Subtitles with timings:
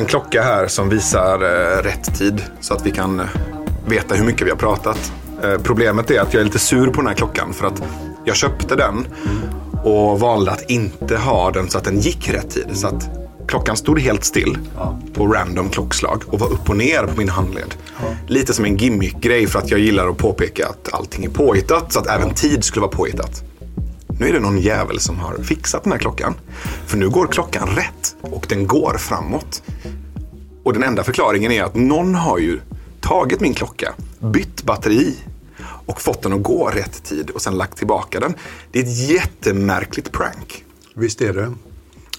[0.00, 3.26] En klocka här som visar eh, rätt tid så att vi kan eh,
[3.86, 5.12] veta hur mycket vi har pratat.
[5.42, 7.82] Eh, problemet är att jag är lite sur på den här klockan för att
[8.24, 9.06] jag köpte den
[9.84, 12.66] och valde att inte ha den så att den gick rätt tid.
[12.72, 13.10] Så att
[13.48, 14.58] klockan stod helt still
[15.14, 17.74] på random klockslag och var upp och ner på min handled.
[18.26, 21.98] Lite som en gimmick-grej för att jag gillar att påpeka att allting är påhittat så
[21.98, 23.42] att även tid skulle vara påhittat.
[24.20, 26.34] Nu är det någon jävel som har fixat den här klockan.
[26.86, 29.62] För nu går klockan rätt och den går framåt.
[30.70, 32.60] Och den enda förklaringen är att någon har ju
[33.00, 35.16] tagit min klocka, bytt batteri
[35.86, 38.34] och fått den att gå rätt tid och sen lagt tillbaka den.
[38.72, 40.64] Det är ett jättemärkligt prank.
[40.94, 41.52] Visst är det.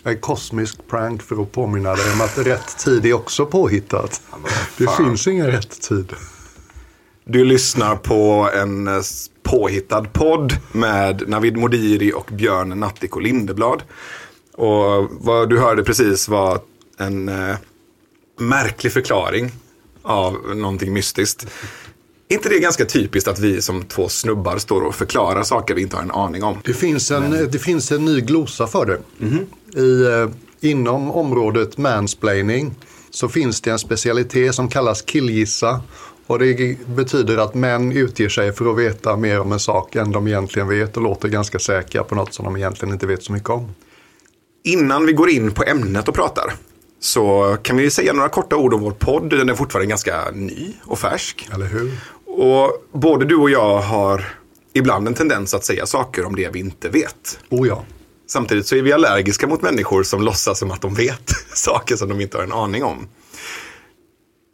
[0.03, 4.21] En kosmisk prank för att påminna dig om att rätt tid är också påhittat.
[4.77, 6.13] Det finns ingen rätt tid.
[7.25, 9.01] Du lyssnar på en eh,
[9.43, 13.83] påhittad podd med Navid Modiri och Björn Natthiko Lindeblad.
[14.53, 16.59] Och vad du hörde precis var
[16.97, 17.55] en eh,
[18.41, 19.51] märklig förklaring
[20.01, 21.47] av någonting mystiskt.
[22.27, 25.95] inte det ganska typiskt att vi som två snubbar står och förklarar saker vi inte
[25.95, 26.57] har en aning om?
[26.63, 28.99] Det finns en, det finns en ny glosa för det.
[29.81, 30.29] I, eh,
[30.71, 32.75] inom området mansplaining
[33.09, 35.81] så finns det en specialitet som kallas killgissa.
[36.27, 40.11] Och det betyder att män utger sig för att veta mer om en sak än
[40.11, 43.31] de egentligen vet och låter ganska säkra på något som de egentligen inte vet så
[43.33, 43.69] mycket om.
[44.63, 46.53] Innan vi går in på ämnet och pratar
[47.01, 49.29] så kan vi säga några korta ord om vår podd.
[49.29, 51.49] Den är fortfarande ganska ny och färsk.
[51.53, 51.91] Eller hur?
[52.25, 54.25] Och både du och jag har
[54.73, 57.39] ibland en tendens att säga saker om det vi inte vet.
[57.49, 57.85] Oh ja.
[58.27, 62.09] Samtidigt så är vi allergiska mot människor som låtsas som att de vet saker som
[62.09, 63.07] de inte har en aning om.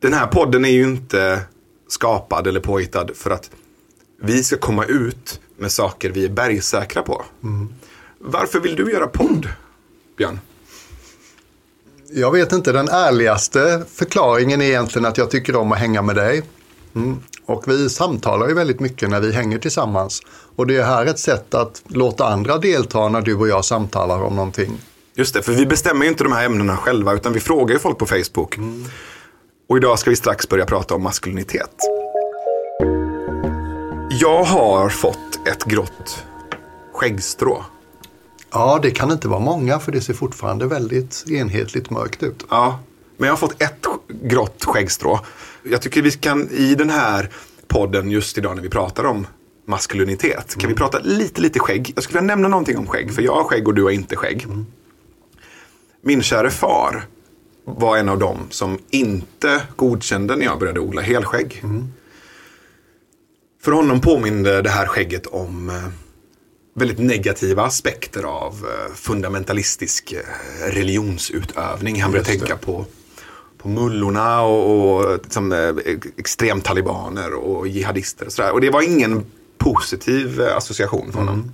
[0.02, 1.42] Den här podden är ju inte
[1.88, 3.52] skapad eller påhittad för att
[4.22, 7.26] vi ska komma ut med saker vi är bergsäkra på.
[8.20, 9.50] Varför vill du göra podd,
[10.18, 10.40] Björn?
[12.10, 16.16] Jag vet inte, den ärligaste förklaringen är egentligen att jag tycker om att hänga med
[16.16, 16.44] dig.
[16.96, 17.20] Mm.
[17.46, 20.22] Och vi samtalar ju väldigt mycket när vi hänger tillsammans.
[20.56, 24.24] Och det är här ett sätt att låta andra delta när du och jag samtalar
[24.24, 24.82] om någonting.
[25.16, 27.80] Just det, för vi bestämmer ju inte de här ämnena själva utan vi frågar ju
[27.80, 28.58] folk på Facebook.
[29.70, 31.76] Och idag ska vi strax börja prata om maskulinitet.
[34.10, 36.24] Jag har fått ett grått
[36.94, 37.66] skäggstrå.
[38.52, 42.46] Ja, det kan inte vara många för det ser fortfarande väldigt enhetligt mörkt ut.
[42.50, 42.80] Ja,
[43.18, 43.86] men jag har fått ett
[44.22, 45.20] grått skäggstrå.
[45.64, 47.30] Jag tycker vi kan i den här
[47.68, 49.28] podden just idag när vi pratar om
[49.66, 50.56] maskulinitet.
[50.58, 51.92] Kan vi prata lite, lite skägg?
[51.96, 54.16] Jag skulle vilja nämna någonting om skägg, för jag har skägg och du har inte
[54.16, 54.48] skägg.
[56.02, 57.06] Min käre far
[57.66, 61.64] var en av dem som inte godkände när jag började odla helskägg.
[63.62, 65.76] För honom påminde det här skägget om eh,
[66.78, 72.02] väldigt negativa aspekter av eh, fundamentalistisk eh, religionsutövning.
[72.02, 72.24] Han det.
[72.24, 72.86] tänka på,
[73.58, 75.76] på mullorna och, och liksom, eh,
[76.18, 78.52] extremtalibaner och jihadister och sådär.
[78.52, 79.26] Och det var ingen
[79.58, 81.52] positiv association för honom.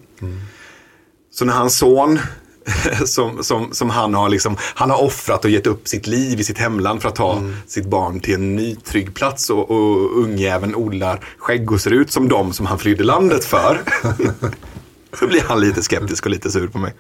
[1.32, 2.20] Så när hans son,
[3.06, 6.44] som, som, som han har liksom, han har offrat och gett upp sitt liv i
[6.44, 10.76] sitt hemland för att ta sitt barn till en ny trygg plats och, och ungjäveln
[10.76, 13.82] odlar skägg och ser ut som de som han flydde landet för.
[15.20, 16.94] Så blir han lite skeptisk och lite sur på mig.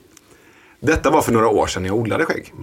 [0.79, 2.53] Detta var för några år sedan jag odlade skägg.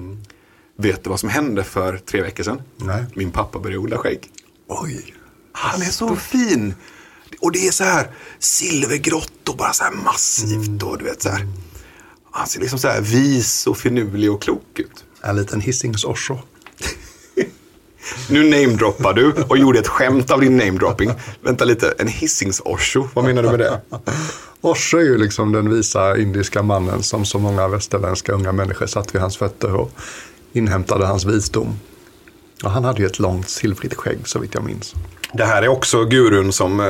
[0.77, 2.63] Vet du vad som hände för tre veckor sedan?
[2.77, 3.05] Nej.
[3.15, 4.29] Min pappa började odla skägg.
[4.69, 5.15] Oj.
[5.53, 6.75] Han är så fin.
[7.41, 11.29] Och det är så här silvergrått och bara så här massivt och du vet så
[11.29, 11.47] här.
[12.31, 15.05] Han ser liksom så här vis och finurlig och klok ut.
[15.23, 16.39] En liten Hisings-Osho.
[18.31, 21.11] Nu namedroppar du och gjorde ett skämt av din namedropping.
[21.41, 23.81] Vänta lite, en hissings-osho, vad menar du med det?
[24.61, 29.15] Osho är ju liksom den visa indiska mannen som så många västerländska unga människor satt
[29.15, 29.91] vid hans fötter och
[30.53, 31.79] inhämtade hans visdom.
[32.65, 34.95] Och han hade ju ett långt silvrigt skägg så vitt jag minns.
[35.33, 36.87] Det här är också gurun som, eh,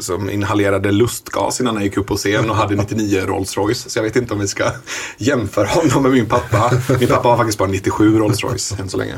[0.00, 3.90] som inhalerade lustgas innan han gick upp på scen och hade 99 Rolls Royce.
[3.90, 4.64] Så jag vet inte om vi ska
[5.18, 6.70] jämföra honom med min pappa.
[7.00, 9.14] Min pappa har faktiskt bara 97 Rolls Royce än så länge.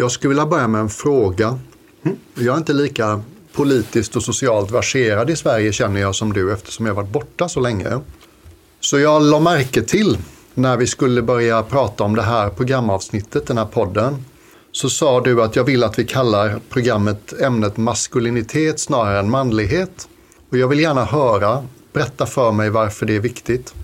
[0.00, 1.58] Jag skulle vilja börja med en fråga.
[2.02, 2.16] Hm?
[2.34, 6.86] Jag är inte lika politiskt och socialt verserad i Sverige känner jag som du eftersom
[6.86, 8.00] jag varit borta så länge.
[8.80, 10.18] Så jag la märke till
[10.54, 14.24] när vi skulle börja prata om det här programavsnittet, den här podden.
[14.72, 20.08] Så sa du att jag vill att vi kallar programmet ämnet maskulinitet snarare än manlighet.
[20.50, 23.74] Och jag vill gärna höra, berätta för mig varför det är viktigt.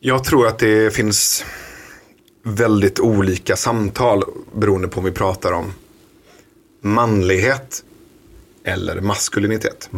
[0.00, 1.44] Jag tror att det finns
[2.42, 4.24] väldigt olika samtal
[4.54, 5.72] beroende på om vi pratar om
[6.80, 7.84] manlighet
[8.64, 9.90] eller maskulinitet.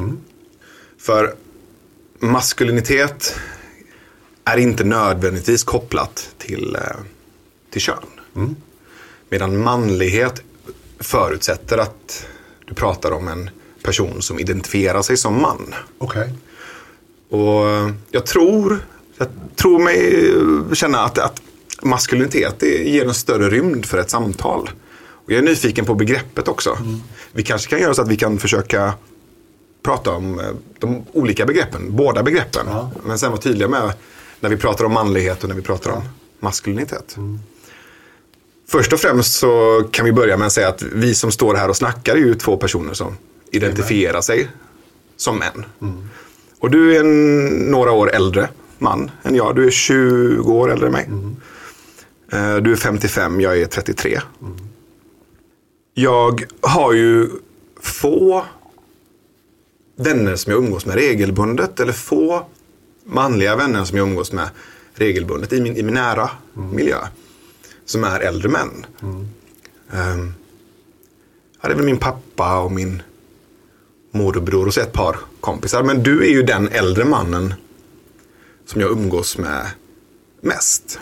[0.98, 1.34] För
[2.18, 3.34] maskulinitet
[4.44, 6.96] är inte nödvändigtvis kopplat till eh,
[7.74, 8.56] till kön.
[9.28, 10.42] Medan manlighet
[11.00, 12.26] förutsätter att
[12.64, 13.50] du pratar om en
[13.82, 15.74] person som identifierar sig som man.
[15.98, 16.32] Okej.
[17.28, 18.86] Och jag tror,
[19.18, 20.24] jag tror mig
[20.76, 21.42] känna att, att
[21.82, 24.70] maskulinitet det ger en större rymd för ett samtal.
[24.96, 26.78] Och jag är nyfiken på begreppet också.
[27.32, 28.94] Vi kanske kan göra så att vi kan försöka
[29.82, 30.46] prata om eh,
[30.78, 32.66] de olika begreppen, båda begreppen.
[32.68, 32.90] Ja.
[33.06, 33.92] Men sen vara tydliga med
[34.40, 36.02] när vi pratar om manlighet och när vi pratar om
[36.40, 37.16] maskulinitet.
[38.68, 41.68] Först och främst så kan vi börja med att säga att vi som står här
[41.68, 43.16] och snackar är ju två personer som
[43.50, 44.48] identifierar sig
[45.16, 45.64] som män.
[46.58, 48.48] Och du är en, några år äldre
[48.78, 49.56] man än jag.
[49.56, 51.08] Du är 20 år äldre än mig.
[51.10, 51.30] Eh,
[52.34, 54.20] Eh, du är 55, jag är 33.
[55.94, 57.28] Jag har ju
[57.80, 58.44] få
[59.96, 62.46] vänner som jag umgås med regelbundet eller få
[63.04, 64.48] manliga vänner som jag umgås med
[64.94, 66.30] regelbundet i min, i min nära
[66.72, 66.98] miljö.
[67.84, 68.86] Som är äldre män.
[69.00, 70.34] Um,
[71.60, 73.02] ja, det är väl min pappa och min
[74.10, 75.82] morbror och så ett par kompisar.
[75.82, 77.54] Men du är ju den äldre mannen
[78.66, 79.66] som jag umgås med
[80.40, 80.98] mest.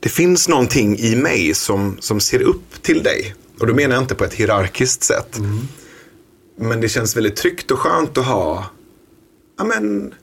[0.00, 3.34] Det finns någonting i mig som, som ser upp till dig.
[3.60, 5.38] Och då menar jag inte på ett hierarkiskt sätt.
[6.60, 8.64] Men det känns väldigt tryggt och skönt att ha,
[9.58, 10.14] ja men,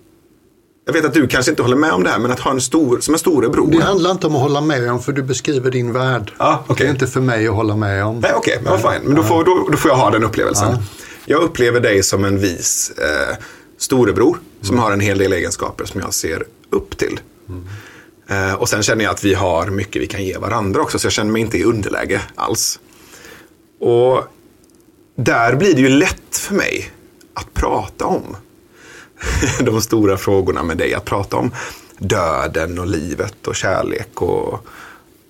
[0.86, 2.62] jag vet att du kanske inte håller med om det här, men att ha en
[2.62, 3.72] stor, som en storebror.
[3.72, 6.31] Det handlar inte om att hålla med om, för du beskriver din värld.
[6.38, 6.86] Ja, okej.
[6.86, 8.19] Det är inte för mig att hålla med om.
[8.19, 9.04] Nej, okej, men vad fine.
[9.04, 10.78] Men då får, då, då får jag ha den upplevelsen.
[11.25, 13.36] Jag upplever dig som en vis eh,
[13.78, 17.19] storebror som har en hel del egenskaper som jag ser upp till.
[17.50, 17.56] Eh,
[18.27, 21.06] Eh, och sen känner jag att vi har mycket vi kan ge varandra också, så
[21.06, 22.80] jag känner mig inte i underläge alls.
[23.80, 24.24] Och
[25.16, 26.92] där blir det ju lätt för mig
[27.33, 28.36] att prata om
[29.60, 30.94] de stora frågorna med dig.
[30.94, 31.51] Att prata om
[31.98, 34.68] döden och livet och kärlek och,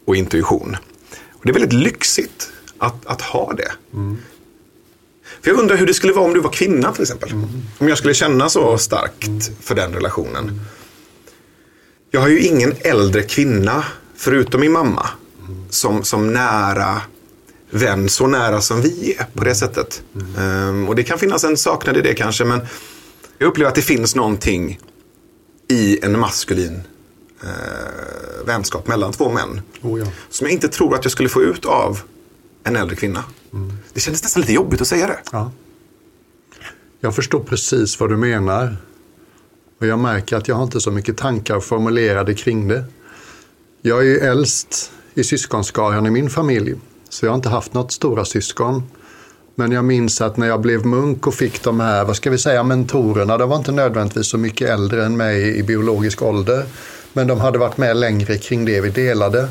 [0.06, 0.78] och intuition.
[1.32, 3.72] Och det är väldigt lyxigt att, att ha det.
[3.94, 4.18] Mm.
[5.42, 7.32] För jag undrar hur det skulle vara om du var kvinna till exempel.
[7.78, 10.62] Om jag skulle känna så starkt för den relationen.
[12.16, 13.84] Jag har ju ingen äldre kvinna,
[14.16, 15.10] förutom min mamma,
[15.70, 17.02] som, som nära
[17.70, 20.04] vän, så nära som vi är på det sättet.
[20.38, 22.62] Ehm, och det kan finnas en saknad i det kanske, men
[23.38, 24.80] jag upplever att det finns någonting
[25.68, 26.82] i en maskulin
[27.44, 29.62] eh, vänskap mellan två män.
[29.82, 30.06] Oh, ja.
[30.30, 32.00] Som jag inte tror att jag skulle få ut av
[32.64, 33.24] en äldre kvinna.
[33.94, 35.20] Det kändes nästan lite jobbigt att säga det.
[35.32, 35.52] Ja.
[37.00, 38.78] Jag förstår precis vad du menar.
[39.80, 42.84] Och jag märker att jag har inte så mycket tankar formulerade kring det.
[43.82, 46.76] Jag är ju äldst i syskonskaran i min familj.
[47.10, 48.84] Så jag har inte haft något stora syskon.
[49.56, 52.38] Men jag minns att när jag blev munk och fick de här, vad ska vi
[52.38, 53.38] säga, mentorerna.
[53.38, 56.66] De var inte nödvändigtvis så mycket äldre än mig i biologisk ålder.
[57.14, 59.48] Men de hade varit med längre kring det vi delade.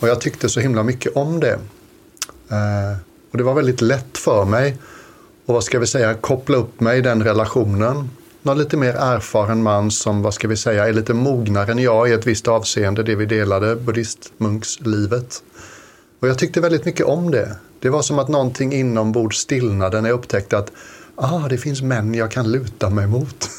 [0.00, 1.58] Och jag tyckte så himla mycket om det.
[2.50, 2.96] Eh,
[3.30, 4.76] och det var väldigt lätt för mig
[5.46, 8.10] och vad ska vi säga, koppla upp mig i den relationen.
[8.46, 12.08] Någon lite mer erfaren man som, vad ska vi säga, är lite mognare än jag
[12.08, 15.42] i ett visst avseende, det vi delade, buddhistmunkslivet.
[16.20, 17.56] Och jag tyckte väldigt mycket om det.
[17.80, 20.72] Det var som att någonting inombords stillnade när jag upptäckte att
[21.14, 23.50] ah, det finns män jag kan luta mig mot.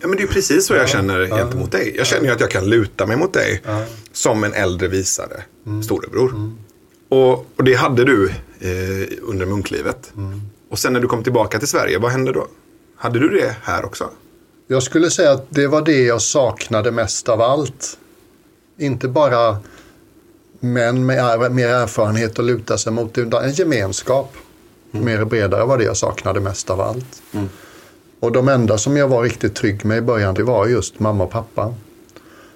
[0.00, 1.94] Ja, men det är precis så jag känner gentemot dig.
[1.96, 3.62] Jag känner ju att jag kan luta mig mot dig
[4.12, 5.42] som en äldre visare
[5.84, 6.52] storebror.
[7.08, 8.28] Och, och det hade du
[8.60, 10.12] eh, under munklivet.
[10.70, 12.46] Och sen när du kom tillbaka till Sverige, vad hände då?
[13.00, 14.10] Hade du det här också?
[14.70, 17.98] Jag skulle säga att det var det jag saknade mest av allt.
[18.78, 19.58] Inte bara
[20.60, 24.32] män med er- mer erfarenhet att luta sig mot, utan en gemenskap.
[24.90, 27.22] Mer bredare var det jag saknade mest av allt.
[28.20, 31.24] Och de enda som jag var riktigt trygg med i början, det var just mamma
[31.24, 31.74] och pappa.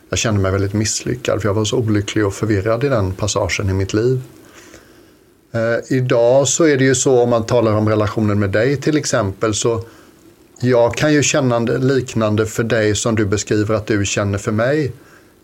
[0.09, 3.71] Jag kände mig väldigt misslyckad, för jag var så olycklig och förvirrad i den passagen
[3.71, 4.23] i mitt liv.
[5.53, 8.97] Eh, idag så är det ju så, om man talar om relationen med dig till
[8.97, 9.85] exempel, så
[10.65, 14.93] jag kan ju känna liknande för dig som du beskriver att du känner för mig.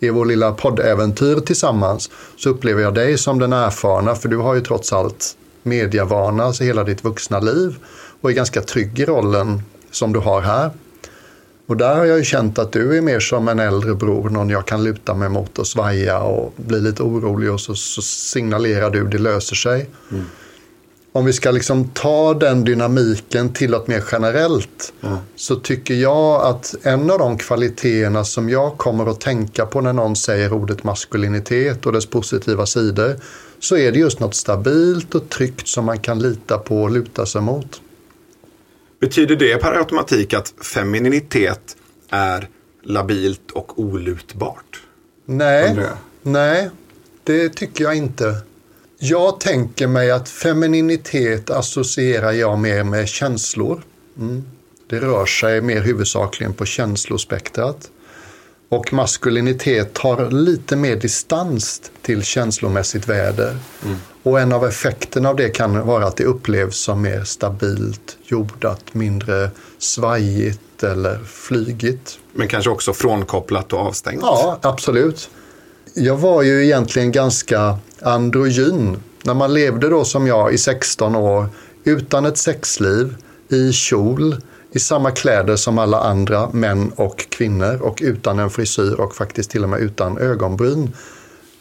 [0.01, 4.55] I vår lilla poddäventyr tillsammans så upplever jag dig som den erfarna, för du har
[4.55, 7.77] ju trots allt mediavana alltså hela ditt vuxna liv
[8.21, 10.71] och är ganska trygg i rollen som du har här.
[11.67, 14.51] Och där har jag ju känt att du är mer som en äldre bror, någon
[14.51, 18.91] jag kan luta mig mot och svaja och bli lite orolig och så, så signalerar
[18.91, 19.91] du, det löser sig.
[20.11, 20.25] Mm.
[21.13, 24.93] Om vi ska liksom ta den dynamiken till något mer generellt
[25.37, 29.93] så tycker jag att en av de kvaliteterna som jag kommer att tänka på när
[29.93, 33.17] någon säger ordet maskulinitet och dess positiva sidor
[33.59, 37.27] så är det just något stabilt och tryggt som man kan lita på och luta
[37.27, 37.81] sig mot.
[39.01, 41.77] Betyder det per automatik att femininitet
[42.11, 42.49] är
[42.83, 44.83] labilt och olutbart?
[45.25, 45.77] Nej,
[46.23, 46.71] nej,
[47.25, 48.35] det tycker jag inte.
[49.01, 53.83] Jag tänker mig att femininitet associerar jag mer med känslor.
[54.19, 54.45] Mm.
[54.89, 57.91] Det rör sig mer huvudsakligen på känslospektrat.
[58.69, 63.57] Och maskulinitet har lite mer distans till känslomässigt väder.
[63.85, 63.97] Mm.
[64.23, 68.95] Och en av effekterna av det kan vara att det upplevs som mer stabilt, jordat,
[68.95, 72.19] mindre svajigt eller flygigt.
[72.33, 74.21] Men kanske också frånkopplat och avstängt?
[74.23, 75.31] Ja, absolut.
[75.95, 78.97] Jag var ju egentligen ganska androgyn.
[79.23, 81.47] När man levde då som jag i 16 år
[81.85, 83.17] utan ett sexliv,
[83.49, 84.37] i kjol,
[84.73, 89.51] i samma kläder som alla andra män och kvinnor och utan en frisyr och faktiskt
[89.51, 90.93] till och med utan ögonbryn.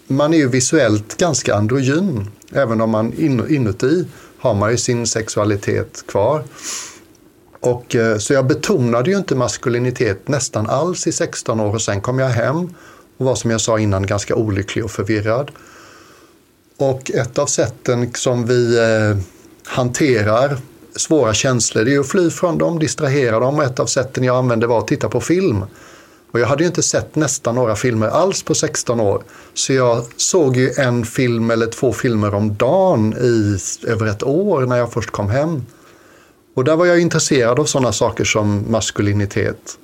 [0.08, 3.14] Man är ju visuellt ganska androgyn, även om man
[3.50, 4.06] inuti
[4.38, 6.44] har man ju sin sexualitet kvar.
[7.60, 12.02] Och, eh, så jag betonade ju inte maskulinitet nästan alls i 16 år och sen
[12.02, 12.70] kom jag hem
[13.18, 15.52] och var som jag sa innan ganska olycklig och förvirrad.
[16.78, 19.18] Och ett av sätten som vi eh,
[19.66, 20.58] hanterar
[20.96, 23.56] svåra känslor det är att fly från dem, distrahera dem.
[23.56, 25.64] Och ett av sätten jag använde var att titta på film.
[26.32, 29.24] Och jag hade ju inte sett nästan några filmer alls på 16 år.
[29.54, 33.58] Så jag såg ju en film eller två filmer om dagen i
[33.88, 35.66] över ett år när jag först kom hem.
[36.56, 39.78] Och där var jag intresserad av sådana saker som maskulinitet.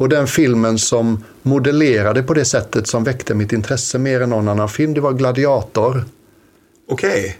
[0.00, 4.48] Och den filmen som modellerade på det sättet som väckte mitt intresse mer än någon
[4.48, 6.04] annan film, det var Gladiator.
[6.88, 7.20] Okej.
[7.20, 7.32] Okay.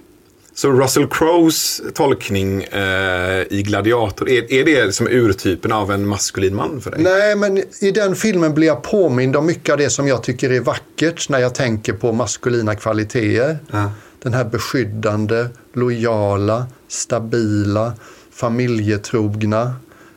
[0.55, 6.55] Så Russell Crowes tolkning eh, i Gladiator, är, är det som urtypen av en maskulin
[6.55, 7.03] man för dig?
[7.03, 10.51] Nej, men i den filmen blir jag påmind om mycket av det som jag tycker
[10.51, 13.59] är vackert när jag tänker på maskulina kvaliteter.
[13.71, 13.93] Ja.
[14.23, 17.93] Den här beskyddande, lojala, stabila,
[18.33, 19.75] familjetrogna.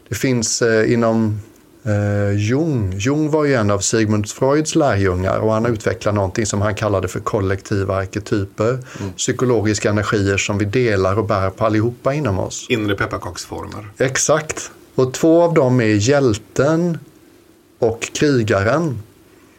[0.10, 1.40] Det finns eh, inom
[1.84, 2.94] eh, Jung.
[2.98, 7.08] Jung var ju en av Sigmund Freuds lärjungar och han utvecklade någonting som han kallade
[7.08, 8.70] för kollektiva arketyper.
[8.70, 9.14] Mm.
[9.18, 12.66] Psykologiska energier som vi delar och bär på allihopa inom oss.
[12.70, 13.90] Inre pepparkaksformer.
[13.98, 14.72] Exakt.
[14.96, 16.98] Och två av dem är hjälten
[17.80, 19.00] och krigaren.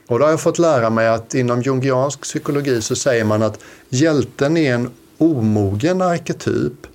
[0.07, 3.59] Och då har jag fått lära mig att inom jungiansk psykologi så säger man att
[3.89, 6.87] hjälten är en omogen arketyp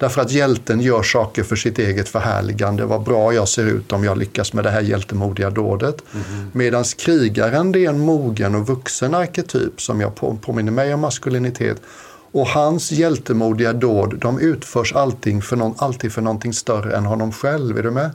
[0.00, 2.84] Därför att hjälten gör saker för sitt eget förhärligande.
[2.84, 6.02] Vad bra jag ser ut om jag lyckas med det här hjältemodiga dådet.
[6.14, 6.50] Mm.
[6.52, 11.82] Medan krigaren det är en mogen och vuxen arketyp som jag påminner mig om maskulinitet.
[12.32, 17.32] Och hans hjältemodiga dåd de utförs alltid för, någon, alltid för någonting större än honom
[17.32, 17.78] själv.
[17.78, 18.10] Är du med?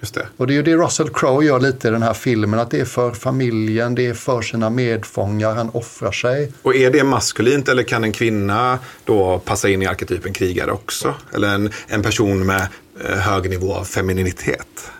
[0.00, 0.26] Just det.
[0.36, 2.80] Och det är ju det Russell Crowe gör lite i den här filmen, att det
[2.80, 6.52] är för familjen, det är för sina medfångar, han offrar sig.
[6.62, 11.14] Och är det maskulint eller kan en kvinna då passa in i arketypen krigare också?
[11.34, 12.68] Eller en, en person med
[13.04, 14.90] eh, hög nivå av femininitet?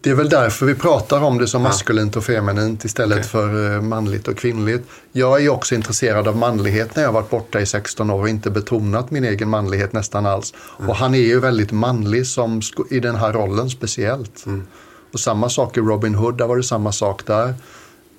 [0.00, 3.28] Det är väl därför vi pratar om det som maskulint och feminint istället okay.
[3.28, 4.88] för eh, manligt och kvinnligt.
[5.12, 8.50] Jag är också intresserad av manlighet när jag varit borta i 16 år och inte
[8.50, 10.54] betonat min egen manlighet nästan alls.
[10.78, 10.90] Mm.
[10.90, 14.46] Och han är ju väldigt manlig som, i den här rollen speciellt.
[14.46, 14.66] Mm.
[15.12, 17.54] Och samma sak i Robin Hood, där var det samma sak där.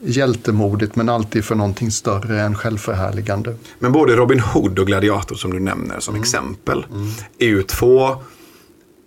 [0.01, 3.55] Hjältemodigt men alltid för någonting större än självförhärligande.
[3.79, 6.24] Men både Robin Hood och Gladiator som du nämner som mm.
[6.24, 7.09] exempel mm.
[7.39, 8.09] är ju två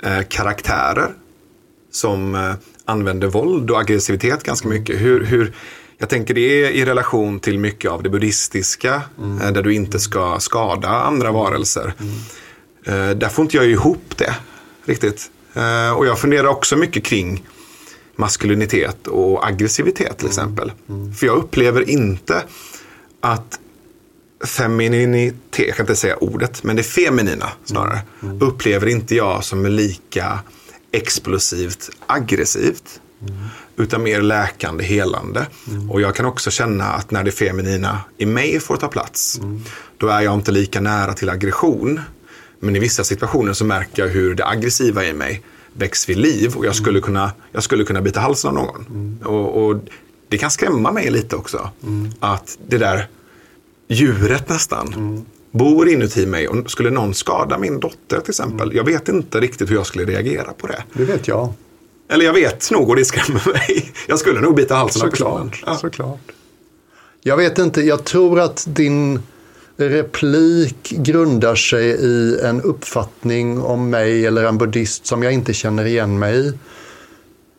[0.02, 1.14] eh, karaktärer
[1.92, 4.78] som eh, använder våld och aggressivitet ganska mm.
[4.78, 5.00] mycket.
[5.00, 5.54] Hur, hur,
[5.98, 9.40] jag tänker det är i relation till mycket av det buddhistiska, mm.
[9.40, 11.94] Eh, där du inte ska skada andra varelser.
[11.98, 13.10] Mm.
[13.10, 14.34] Eh, där får inte jag ihop det
[14.84, 15.30] riktigt.
[15.96, 17.44] Och jag funderar också mycket kring
[18.16, 20.30] maskulinitet och aggressivitet till mm.
[20.30, 20.72] exempel.
[20.88, 21.14] Mm.
[21.14, 22.42] För jag upplever inte
[23.20, 23.60] att
[24.44, 28.36] femininitet, jag kan inte säga ordet, men det feminina snarare, mm.
[28.36, 28.48] mm.
[28.48, 30.38] upplever inte jag som lika
[30.92, 33.00] explosivt aggressivt.
[33.20, 33.34] Mm.
[33.76, 35.46] Utan mer läkande, helande.
[35.68, 35.90] Mm.
[35.90, 39.62] Och jag kan också känna att när det feminina i mig får ta plats, mm.
[39.98, 42.00] då är jag inte lika nära till aggression.
[42.60, 46.56] Men i vissa situationer så märker jag hur det aggressiva i mig väcks vid liv
[46.56, 48.86] och jag skulle kunna, jag skulle kunna bita halsen av någon.
[48.88, 49.18] Mm.
[49.24, 49.80] Och, och,
[50.28, 51.70] det kan skrämma mig lite också.
[51.82, 52.10] Mm.
[52.20, 53.08] Att det där
[53.88, 58.62] djuret nästan bor inuti mig och skulle någon skada min dotter till exempel.
[58.62, 58.76] Mm.
[58.76, 60.84] Jag vet inte riktigt hur jag skulle reagera på det.
[60.92, 61.52] Det vet jag.
[62.08, 63.92] Eller jag vet nog och det skrämmer mig.
[64.08, 65.50] Jag skulle nog bita halsen såklart, av personen.
[65.66, 65.76] Ja.
[65.76, 66.32] Såklart.
[67.22, 69.20] Jag vet inte, jag tror att din
[69.76, 75.84] replik grundar sig i en uppfattning om mig eller en buddhist som jag inte känner
[75.84, 76.52] igen mig i.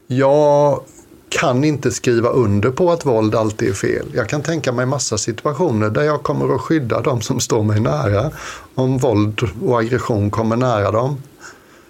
[0.07, 0.83] Jag
[1.39, 4.05] kan inte skriva under på att våld alltid är fel.
[4.13, 7.79] Jag kan tänka mig massa situationer där jag kommer att skydda de som står mig
[7.79, 8.31] nära
[8.75, 11.21] om våld och aggression kommer nära dem.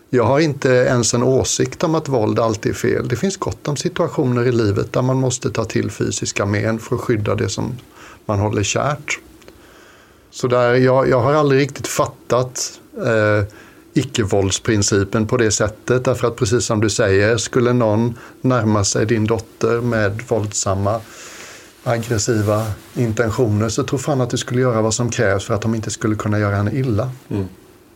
[0.09, 3.07] Jag har inte ens en åsikt om att våld alltid är fel.
[3.07, 6.95] Det finns gott om situationer i livet där man måste ta till fysiska men för
[6.95, 7.77] att skydda det som
[8.25, 9.19] man håller kärt.
[10.31, 13.45] Så där, jag, jag har aldrig riktigt fattat eh,
[13.93, 16.05] icke-våldsprincipen på det sättet.
[16.05, 21.01] Därför att precis som du säger, skulle någon närma sig din dotter med våldsamma
[21.83, 25.75] aggressiva intentioner så tror fan att du skulle göra vad som krävs för att de
[25.75, 27.11] inte skulle kunna göra henne illa.
[27.29, 27.45] Mm.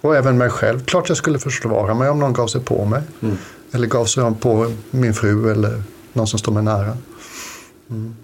[0.01, 0.85] Och även mig själv.
[0.85, 3.01] Klart jag skulle försvara mig om någon gav sig på mig.
[3.21, 3.37] Mm.
[3.71, 6.97] Eller gav sig på min fru eller någon som står mig nära.
[7.89, 8.15] Mm.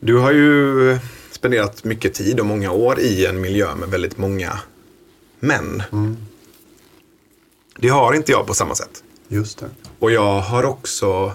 [0.00, 0.98] Du har ju
[1.30, 4.58] spenderat mycket tid och många år i en miljö med väldigt många
[5.40, 5.82] män.
[7.80, 9.02] Det har inte jag på samma sätt.
[9.28, 9.66] Just det.
[9.98, 11.32] Och jag har också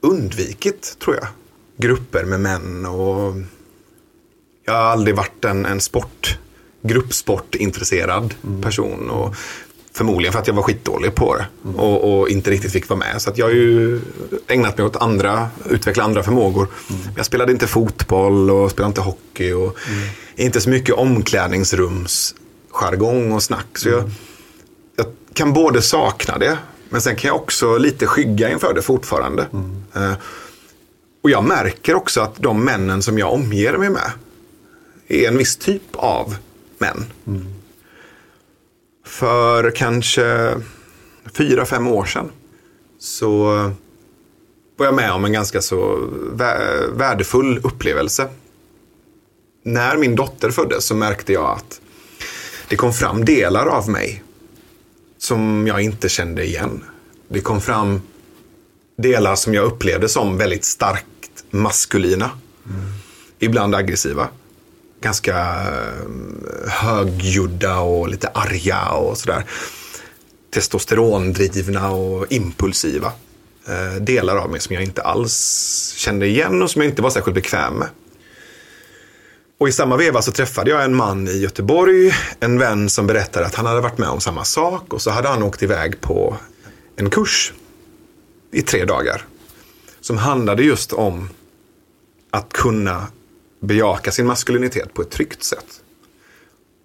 [0.00, 1.26] undvikit, tror jag,
[1.76, 2.86] grupper med män.
[2.86, 3.34] och
[4.64, 6.38] Jag har aldrig varit en, en sport,
[6.82, 8.62] gruppsportintresserad mm.
[8.62, 9.10] person.
[9.10, 9.34] Och
[9.92, 11.76] förmodligen för att jag var skitdålig på det mm.
[11.76, 13.22] och, och, inte riktigt fick vara med.
[13.22, 14.00] Så jag har ju
[14.48, 16.68] ägnat mig åt andra, utveckla andra förmågor.
[16.90, 17.02] Mm.
[17.16, 19.52] Jag spelade inte fotboll och spelade inte hockey.
[19.52, 20.08] och mm.
[20.36, 23.78] Inte så mycket omklädningsrumsjargong och snack.
[23.78, 24.10] Så jag, mm.
[24.10, 24.29] jag,
[25.34, 26.58] kan både sakna det,
[26.88, 29.46] men sen kan jag också lite skygga inför det fortfarande.
[29.52, 29.84] Mm.
[29.96, 30.16] Uh,
[31.22, 34.10] och jag märker också att de männen som jag omger mig med
[35.08, 36.36] är en viss typ av
[36.78, 37.04] män.
[37.26, 37.46] Mm.
[39.06, 40.54] För kanske
[41.34, 42.30] fyra, fem år sedan
[42.98, 43.44] så
[44.76, 46.08] var jag med om en ganska så
[46.92, 48.28] värdefull upplevelse.
[49.64, 51.80] När min dotter föddes så märkte jag att
[52.68, 54.22] det kom fram delar av mig
[55.20, 56.84] som jag inte kände igen.
[57.28, 58.02] Det kom fram
[58.96, 62.30] delar som jag upplevde som väldigt starkt maskulina.
[62.66, 62.80] Mm.
[63.38, 64.28] Ibland aggressiva.
[65.00, 69.44] Ganska eh, högljudda och lite arga och sådär.
[70.50, 73.12] Testosterondrivna och impulsiva.
[73.68, 77.10] Eh, delar av mig som jag inte alls kände igen och som jag inte var
[77.10, 77.88] särskilt bekväm med.
[79.60, 83.46] Och i samma veva så träffade jag en man i Göteborg, en vän som berättade
[83.46, 86.36] att han hade varit med om samma sak och så hade han åkt iväg på
[86.96, 87.52] en kurs
[88.52, 89.26] i tre dagar.
[90.00, 91.28] Som handlade just om
[92.30, 93.06] att kunna
[93.60, 95.66] bejaka sin maskulinitet på ett tryggt sätt.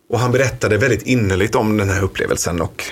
[0.10, 2.62] Och han berättade väldigt innerligt om den här upplevelsen.
[2.62, 2.84] Och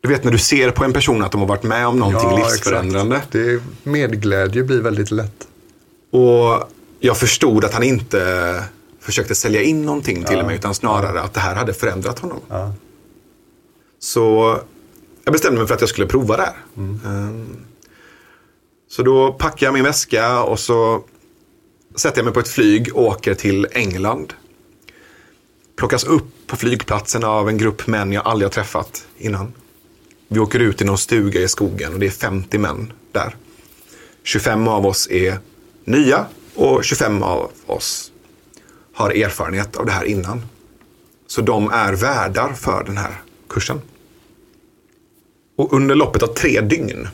[0.00, 2.30] du vet när du ser på en person att de har varit med om någonting
[2.30, 3.16] ja, livsförändrande.
[3.16, 3.32] Exakt.
[3.32, 5.48] Det medglädje blir väldigt lätt.
[6.10, 8.64] Och jag förstod att han inte
[9.00, 10.46] försökte sälja in någonting till ja.
[10.46, 12.40] mig utan snarare att det här hade förändrat honom.
[12.48, 12.72] Ja.
[13.98, 14.58] Så
[15.24, 16.56] jag bestämde mig för att jag skulle prova det här.
[16.76, 17.00] Mm.
[17.06, 17.56] Ehm,
[18.88, 21.04] så då packade jag min väska och så
[21.94, 24.34] sätter jag mig på ett flyg och åker till England.
[25.76, 29.52] Plockas upp på flygplatsen av en grupp män jag aldrig har träffat innan.
[30.28, 33.36] Vi åker ut i någon stuga i skogen och det är 50 män där.
[34.22, 35.38] 25 av oss är
[35.84, 36.26] nya
[36.56, 38.12] och 25 av oss
[38.92, 40.42] har erfarenhet av det här innan.
[41.26, 43.80] Så de är värdar för den här kursen.
[45.56, 47.08] Och under loppet av tre dygn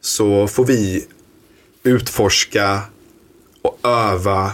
[0.00, 1.06] så får vi
[1.82, 2.80] utforska
[3.62, 4.52] och öva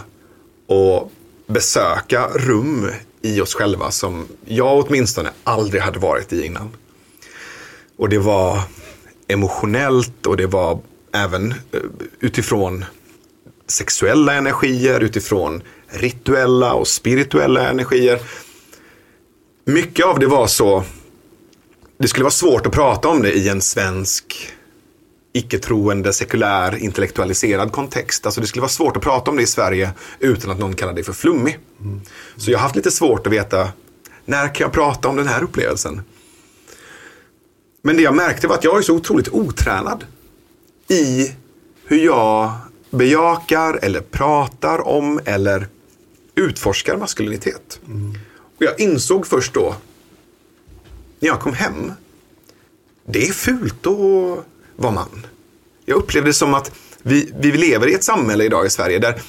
[0.67, 1.11] och
[1.47, 2.89] besöka rum
[3.21, 6.69] i oss själva som jag åtminstone aldrig hade varit i innan.
[7.97, 8.61] Och det var
[9.27, 10.79] emotionellt och det var
[11.13, 11.79] även eh,
[12.19, 12.85] utifrån
[13.71, 18.19] sexuella energier, utifrån rituella och spirituella energier.
[19.65, 20.83] Mycket av det var så,
[21.97, 24.53] det skulle vara svårt att prata om det i en svensk
[25.33, 28.25] icke-troende, sekulär, intellektualiserad kontext.
[28.25, 30.93] Alltså det skulle vara svårt att prata om det i Sverige utan att någon kallar
[30.93, 31.59] det för flummig.
[31.81, 32.01] Mm.
[32.37, 33.69] Så jag har haft lite svårt att veta
[34.25, 36.01] när kan jag prata om den här upplevelsen?
[37.81, 40.05] Men det jag märkte var att jag är så otroligt otränad
[40.87, 41.31] i
[41.85, 42.53] hur jag
[42.91, 45.67] bejakar eller pratar om eller
[46.35, 47.79] utforskar maskulinitet.
[47.87, 48.17] Mm.
[48.57, 49.75] Och jag insåg först då,
[51.19, 51.91] när jag kom hem,
[53.05, 55.25] det är fult att var man.
[55.85, 59.21] Jag upplevde det som att vi, vi lever i ett samhälle idag i Sverige där,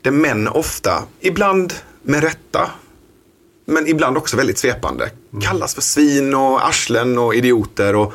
[0.00, 2.70] där män ofta, ibland med rätta,
[3.64, 5.42] men ibland också väldigt svepande, mm.
[5.42, 7.96] kallas för svin och arslen och idioter.
[7.96, 8.12] Och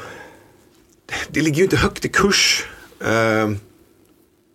[1.29, 2.65] det ligger ju inte högt i kurs
[2.99, 3.49] eh,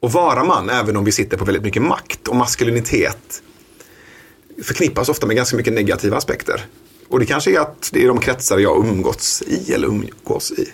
[0.06, 3.42] att vara man, även om vi sitter på väldigt mycket makt och maskulinitet
[4.62, 6.66] förknippas ofta med ganska mycket negativa aspekter.
[7.08, 10.72] Och det kanske är att det är de kretsar jag umgåtts i eller umgås i.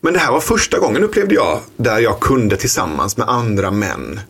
[0.00, 4.20] Men det här var första gången upplevde jag där jag kunde tillsammans med andra män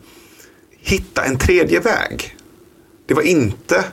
[0.79, 2.37] hitta en tredje väg.
[3.05, 3.85] Det var inte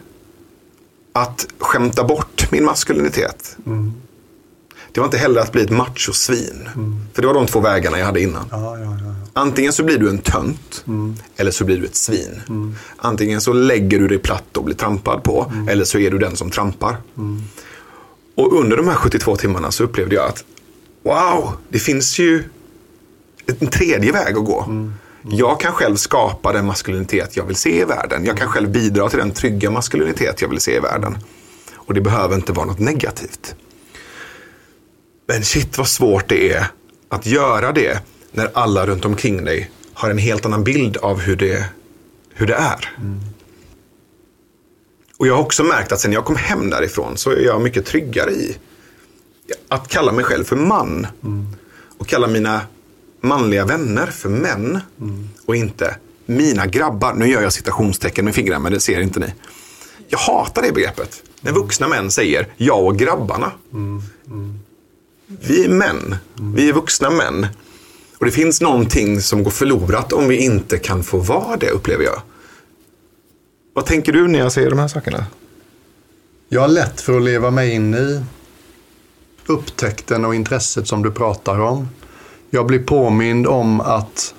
[1.12, 3.57] att skämta bort min maskulinitet.
[3.66, 3.92] Mm.
[4.92, 6.68] Det var inte heller att bli ett machosvin.
[7.14, 8.48] För det var de två vägarna jag hade innan.
[8.50, 9.24] Ja, ja, ja.
[9.37, 10.85] Antingen så blir du en tönt
[11.37, 12.40] eller så blir du ett svin.
[12.97, 16.37] Antingen så lägger du dig platt och blir trampad på eller så är du den
[16.37, 16.97] som trampar.
[18.35, 20.44] Och under de här 72 timmarna så upplevde jag att
[21.03, 22.44] wow, det finns ju
[23.61, 24.88] en tredje väg att gå.
[25.31, 28.25] Jag kan själv skapa den maskulinitet jag vill se i världen.
[28.25, 31.18] Jag kan själv bidra till den trygga maskulinitet jag vill se i världen.
[31.75, 33.55] Och det behöver inte vara något negativt.
[35.27, 36.66] Men shit vad svårt det är
[37.09, 38.01] att göra det
[38.35, 41.64] när alla runt omkring dig har en helt annan bild av hur det,
[42.35, 42.97] hur det är.
[45.16, 47.87] Och jag har också märkt att sen jag kom hem därifrån så är jag mycket
[47.87, 48.57] tryggare i
[49.68, 51.07] att kalla mig själv för man.
[51.99, 52.61] Och kalla mina
[53.20, 54.81] manliga vänner för män.
[55.47, 57.14] Och inte mina grabbar.
[57.14, 59.35] Nu gör jag citationstecken med fingrarna men det ser inte ni.
[60.09, 61.23] Jag hatar det begreppet.
[61.40, 63.53] När vuxna män säger jag och grabbarna.
[65.27, 66.16] Vi är män.
[66.35, 67.47] Vi är vuxna män.
[68.18, 72.05] Och det finns någonting som går förlorat om vi inte kan få vara det, upplever
[72.05, 72.22] jag.
[73.74, 75.27] Vad tänker du när jag säger de här sakerna?
[76.48, 78.24] Jag har lätt för att leva mig in i
[79.46, 81.88] upptäckten och intresset som du pratar om.
[82.50, 84.35] Jag blir påmind om att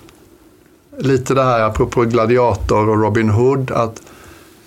[1.00, 4.02] lite det här apropå Gladiator och Robin Hood, att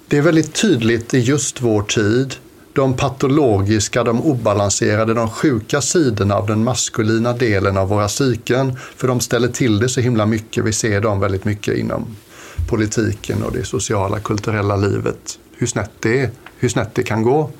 [0.08, 2.34] det är väldigt tydligt i just vår tid
[2.78, 8.76] de patologiska, de obalanserade, de sjuka sidorna av den maskulina delen av våra psyken.
[8.96, 10.64] För de ställer till det så himla mycket.
[10.64, 12.16] Vi ser dem väldigt mycket inom
[12.68, 15.38] politiken och det sociala, kulturella livet.
[15.56, 17.50] Hur snett det är, hur snett det kan gå.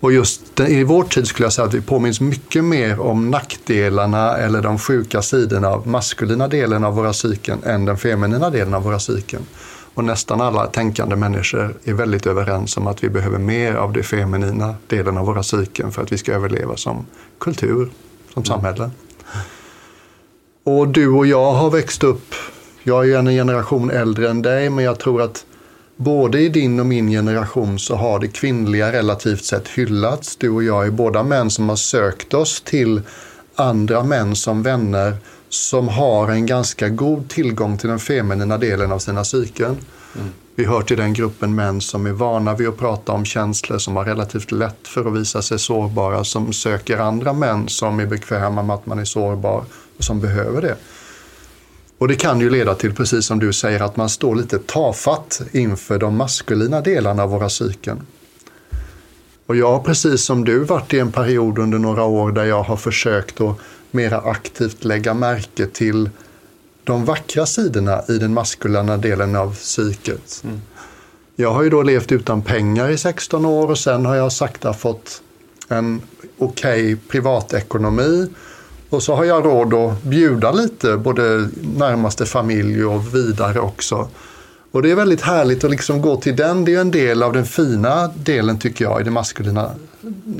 [0.00, 4.36] Och just i vår tid skulle jag säga att vi påminns mycket mer om nackdelarna
[4.36, 8.82] eller de sjuka sidorna av maskulina delen av våra psyken än den feminina delen av
[8.82, 9.46] våra psyken.
[9.94, 14.04] Och nästan alla tänkande människor är väldigt överens om att vi behöver mer av den
[14.04, 17.06] feminina delen av våra psyken för att vi ska överleva som
[17.38, 17.90] kultur,
[18.34, 18.90] som samhälle.
[20.64, 22.34] Och du och jag har växt upp,
[22.82, 25.44] jag är en generation äldre än dig, men jag tror att
[25.96, 30.36] både i din och min generation så har det kvinnliga relativt sett hyllats.
[30.36, 33.00] Du och jag är båda män som har sökt oss till
[33.54, 35.16] andra män som vänner
[35.54, 39.76] som har en ganska god tillgång till den feminina delen av sina psyken.
[40.16, 40.28] Mm.
[40.54, 43.96] Vi hör till den gruppen män som är vana vid att prata om känslor, som
[43.96, 48.62] har relativt lätt för att visa sig sårbara, som söker andra män som är bekväma
[48.62, 49.64] med att man är sårbar
[49.98, 50.76] och som behöver det.
[51.98, 55.40] Och det kan ju leda till, precis som du säger, att man står lite tafatt
[55.52, 58.06] inför de maskulina delarna av våra psyken.
[59.46, 62.62] Och jag har precis som du varit i en period under några år där jag
[62.62, 63.56] har försökt att
[63.92, 66.10] mera aktivt lägga märke till
[66.84, 70.42] de vackra sidorna i den maskulina delen av psyket.
[70.44, 70.60] Mm.
[71.36, 74.72] Jag har ju då levt utan pengar i 16 år och sen har jag sakta
[74.72, 75.22] fått
[75.68, 76.02] en
[76.38, 78.28] okej okay privatekonomi.
[78.90, 84.08] Och så har jag råd att bjuda lite, både närmaste familj och vidare också.
[84.70, 86.64] Och det är väldigt härligt att liksom gå till den.
[86.64, 89.70] Det är en del av den fina delen tycker jag, i den maskulina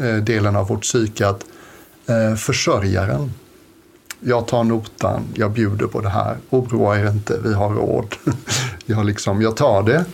[0.01, 1.29] eh, delen av vårt psyke.
[1.29, 1.45] Att
[2.07, 3.33] eh, försörjaren,
[4.25, 6.37] jag tar notan, jag bjuder på det här.
[6.51, 8.15] Oroa er inte, vi har råd.
[8.87, 10.05] jag, liksom, jag tar det.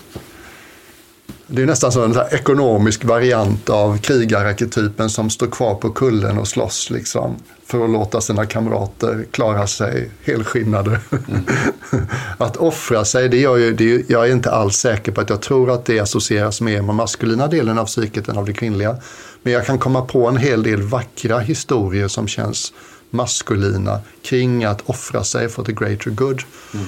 [1.50, 6.48] Det är nästan som en ekonomisk variant av krigararketypen som står kvar på kullen och
[6.48, 11.00] slåss liksom, för att låta sina kamrater klara sig helskinnade.
[11.10, 11.44] Mm.
[12.38, 15.42] att offra sig, det gör ju, det, jag är inte alls säker på att jag
[15.42, 18.96] tror att det associeras mer med maskulina delen av psyket än av det kvinnliga.
[19.42, 22.72] Men jag kan komma på en hel del vackra historier som känns
[23.10, 26.42] maskulina kring att offra sig för the greater good.
[26.74, 26.86] Mm.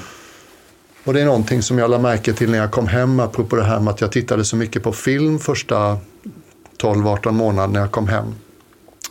[1.04, 3.64] Och det är någonting som jag lade märke till när jag kom hem, apropå det
[3.64, 5.98] här med att jag tittade så mycket på film första
[6.78, 8.34] 12-18 månader när jag kom hem.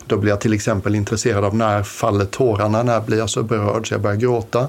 [0.06, 3.88] Då blev jag till exempel intresserad av när faller tårarna, när blir jag så berörd
[3.88, 4.68] så jag börjar gråta.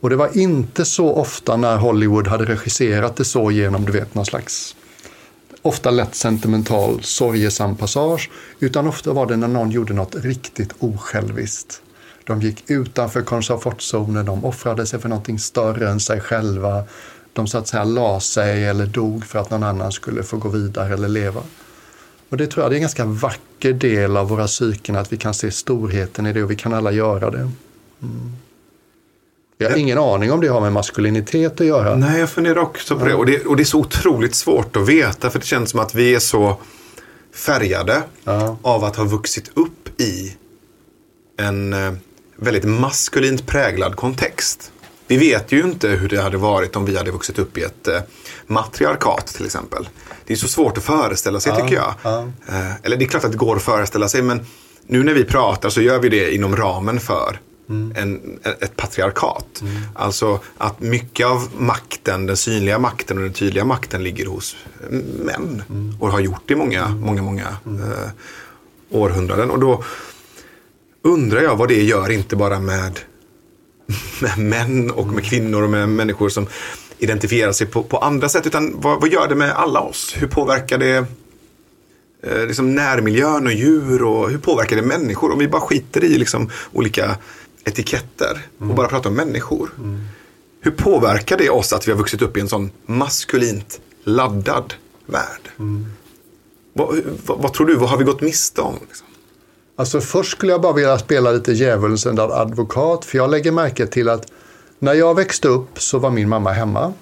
[0.00, 4.14] Och det var inte så ofta när Hollywood hade regisserat det så genom, du vet,
[4.14, 4.76] någon slags
[5.62, 11.82] ofta lätt sentimental, sorgesam passage, utan ofta var det när någon gjorde något riktigt osjälviskt.
[12.24, 16.84] De gick utanför komfortzonen, de offrade sig för någonting större än sig själva.
[17.32, 20.48] De så att säga la sig eller dog för att någon annan skulle få gå
[20.48, 21.42] vidare eller leva.
[22.28, 25.16] Och det tror jag det är en ganska vacker del av våra psyken, att vi
[25.16, 27.50] kan se storheten i det och vi kan alla göra det.
[28.02, 28.32] Mm.
[29.60, 31.96] Jag har ingen aning om det har med maskulinitet att göra.
[31.96, 33.14] Nej, jag funderar också på det.
[33.14, 33.46] Och, det.
[33.46, 36.18] och det är så otroligt svårt att veta, för det känns som att vi är
[36.18, 36.56] så
[37.34, 38.58] färgade ja.
[38.62, 40.36] av att ha vuxit upp i
[41.38, 41.92] en eh,
[42.36, 44.72] väldigt maskulint präglad kontext.
[45.06, 47.88] Vi vet ju inte hur det hade varit om vi hade vuxit upp i ett
[47.88, 48.00] eh,
[48.46, 49.88] matriarkat till exempel.
[50.26, 51.94] Det är så svårt att föreställa sig ja, tycker jag.
[52.02, 52.28] Ja.
[52.48, 54.46] Eh, eller det är klart att det går att föreställa sig men
[54.86, 59.62] nu när vi pratar så gör vi det inom ramen för en, ett patriarkat.
[59.94, 64.56] Alltså att mycket av makten, den synliga makten och den tydliga makten ligger hos
[65.24, 65.62] män.
[66.00, 68.10] Och har gjort det i många, många, många eh,
[68.90, 69.50] århundraden.
[69.50, 69.84] Och då
[71.02, 73.00] undrar jag vad det gör, inte bara med,
[74.20, 76.46] med män och med kvinnor och med människor som
[76.98, 78.46] identifierar sig på, på andra sätt.
[78.46, 80.14] Utan vad, vad gör det med alla oss?
[80.18, 81.06] Hur påverkar det
[82.22, 85.32] eh, liksom närmiljön och djur och hur påverkar det människor?
[85.32, 87.16] Om vi bara skiter i liksom olika
[87.64, 89.70] etiketter och bara pratar om människor.
[90.60, 94.74] Hur påverkar det oss att vi har vuxit upp i en sån maskulint laddad
[95.06, 95.50] värld?
[96.72, 98.74] Vad, vad, vad tror du, vad har vi gått miste om?
[98.88, 99.06] Liksom?
[99.76, 104.08] Alltså först skulle jag bara vilja spela lite djävulens advokat, för jag lägger märke till
[104.08, 104.32] att
[104.78, 106.92] när jag växte upp så var min mamma hemma.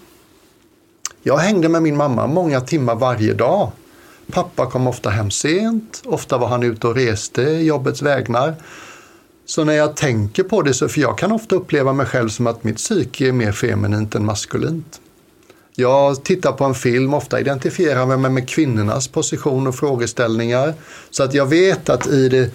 [1.23, 3.71] Jag hängde med min mamma många timmar varje dag.
[4.33, 8.55] Pappa kom ofta hem sent, ofta var han ute och reste jobbets vägnar.
[9.47, 12.47] Så när jag tänker på det, så, för jag kan ofta uppleva mig själv som
[12.47, 15.01] att mitt psyke är mer feminint än maskulint.
[15.75, 20.75] Jag tittar på en film, ofta identifierar jag mig med kvinnornas position och frågeställningar.
[21.11, 22.51] Så att jag vet att i det,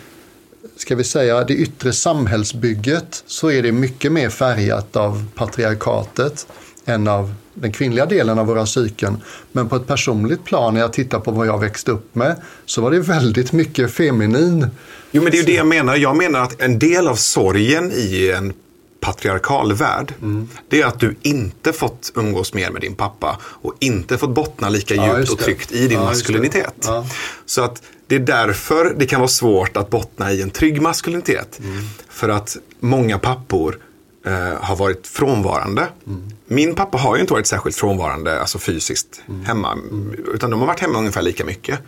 [0.76, 6.48] ska vi säga, det yttre samhällsbygget så är det mycket mer färgat av patriarkatet
[6.86, 9.18] än av den kvinnliga delen av våra psyken.
[9.52, 12.36] Men på ett personligt plan, när jag tittar på vad jag växte upp med,
[12.66, 14.68] så var det väldigt mycket feminin.
[15.12, 15.96] Jo, men det är ju det jag menar.
[15.96, 18.54] Jag menar att en del av sorgen i en
[19.00, 20.50] patriarkal värld, mm.
[20.70, 24.70] det är att du inte fått umgås mer med din pappa och inte fått bottna
[24.70, 26.76] lika djupt ja, och tryggt i din ja, maskulinitet.
[26.84, 27.06] Ja.
[27.46, 31.60] Så att det är därför det kan vara svårt att bottna i en trygg maskulinitet.
[31.60, 31.84] Mm.
[32.10, 33.78] För att många pappor
[34.26, 35.88] eh, har varit frånvarande.
[36.08, 36.30] Mm.
[36.48, 39.46] Min pappa har ju inte varit särskilt frånvarande, alltså fysiskt, mm.
[39.46, 39.72] hemma.
[39.72, 40.16] Mm.
[40.34, 41.80] Utan de har varit hemma ungefär lika mycket.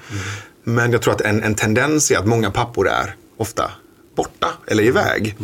[0.64, 3.72] Men jag tror att en, en tendens är att många pappor är ofta
[4.16, 5.36] borta eller iväg.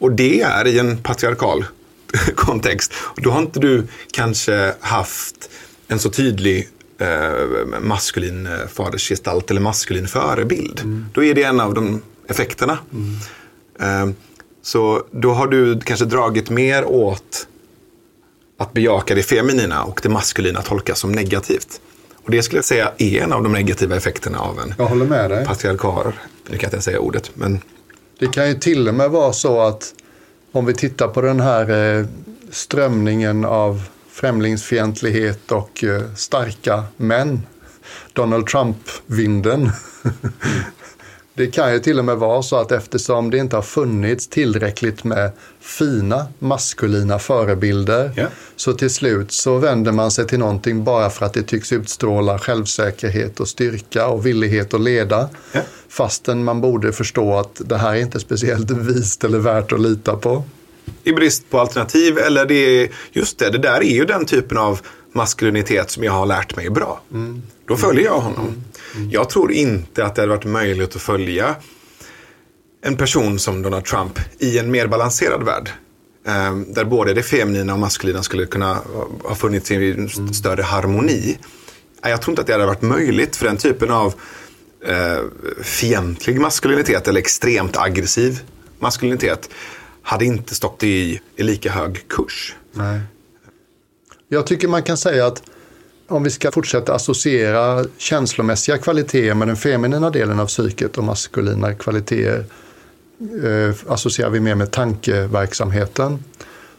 [0.00, 1.64] Och det är i en patriarkal
[2.34, 2.92] kontext.
[3.16, 5.50] Då har inte du kanske haft
[5.88, 10.80] en så tydlig eh, maskulin eh, fadersgestalt eller maskulin förebild.
[10.80, 11.06] Mm.
[11.14, 12.78] Då är det en av de effekterna.
[12.92, 13.16] Mm.
[13.80, 14.14] Eh,
[14.68, 17.46] så då har du kanske dragit mer åt
[18.58, 21.80] att bejaka det feminina och det maskulina tolkas som negativt.
[22.24, 25.06] Och det skulle jag säga är en av de negativa effekterna av en jag håller
[25.06, 25.46] med dig.
[25.46, 26.12] patriarkal.
[26.48, 27.60] Nu kan jag inte säga ordet, men
[28.18, 29.94] det kan ju till och med vara så att
[30.52, 32.06] om vi tittar på den här eh,
[32.50, 37.42] strömningen av främlingsfientlighet och eh, starka män,
[38.12, 39.70] Donald Trump-vinden.
[41.38, 45.04] Det kan ju till och med vara så att eftersom det inte har funnits tillräckligt
[45.04, 48.30] med fina maskulina förebilder yeah.
[48.56, 52.38] så till slut så vänder man sig till någonting bara för att det tycks utstråla
[52.38, 55.28] självsäkerhet och styrka och villighet att leda.
[55.54, 55.66] Yeah.
[55.88, 60.16] Fastän man borde förstå att det här är inte speciellt vist eller värt att lita
[60.16, 60.44] på.
[61.04, 64.58] I brist på alternativ eller det är, just det, det där är ju den typen
[64.58, 64.80] av
[65.18, 67.00] maskulinitet som jag har lärt mig är bra.
[67.12, 67.42] Mm.
[67.66, 68.46] Då följer jag honom.
[68.46, 68.62] Mm.
[68.96, 69.10] Mm.
[69.10, 71.56] Jag tror inte att det hade varit möjligt att följa
[72.82, 75.70] en person som Donald Trump i en mer balanserad värld.
[76.26, 78.78] Eh, där både det feminina och maskulina skulle kunna
[79.24, 80.34] ha funnits i en mm.
[80.34, 81.38] större harmoni.
[82.02, 84.14] Jag tror inte att det hade varit möjligt för den typen av
[84.86, 85.18] eh,
[85.62, 88.40] fientlig maskulinitet eller extremt aggressiv
[88.78, 89.50] maskulinitet
[90.02, 92.56] hade inte stått i, i lika hög kurs.
[92.72, 93.00] Nej.
[94.28, 95.42] Jag tycker man kan säga att
[96.08, 101.74] om vi ska fortsätta associera känslomässiga kvaliteter med den feminina delen av psyket och maskulina
[101.74, 102.44] kvaliteter
[103.44, 106.24] eh, associerar vi mer med tankeverksamheten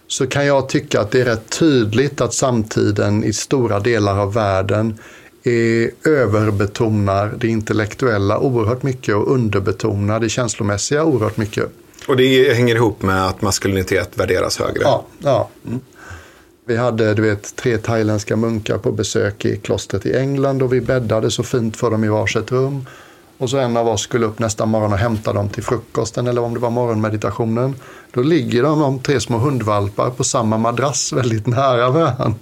[0.07, 4.33] så kan jag tycka att det är rätt tydligt att samtiden i stora delar av
[4.33, 4.97] världen
[5.43, 11.65] är, överbetonar det intellektuella oerhört mycket och underbetonar det känslomässiga oerhört mycket.
[12.07, 14.81] Och det hänger ihop med att maskulinitet värderas högre?
[14.83, 15.05] Ja.
[15.19, 15.49] ja.
[15.67, 15.79] Mm.
[16.69, 20.81] Vi hade du vet, tre thailändska munkar på besök i klostret i England och vi
[20.81, 22.85] bäddade så fint för dem i varsitt rum.
[23.37, 26.41] Och så en av oss skulle upp nästa morgon och hämta dem till frukosten eller
[26.41, 27.75] om det var morgonmeditationen.
[28.13, 32.33] Då ligger de, de tre små hundvalpar, på samma madrass väldigt nära varandra.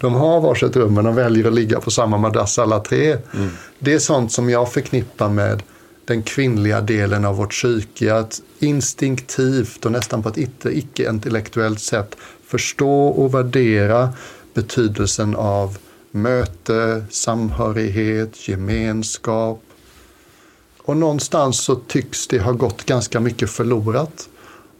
[0.00, 3.16] De har varsitt rum men de väljer att ligga på samma madrass alla tre.
[3.34, 3.50] Mm.
[3.78, 5.62] Det är sånt som jag förknippar med
[6.04, 8.14] den kvinnliga delen av vårt psyke.
[8.14, 12.16] Att instinktivt och nästan på ett icke-intellektuellt sätt
[12.50, 14.08] förstå och värdera
[14.54, 15.78] betydelsen av
[16.10, 19.62] möte, samhörighet, gemenskap.
[20.82, 24.28] Och någonstans så tycks det ha gått ganska mycket förlorat.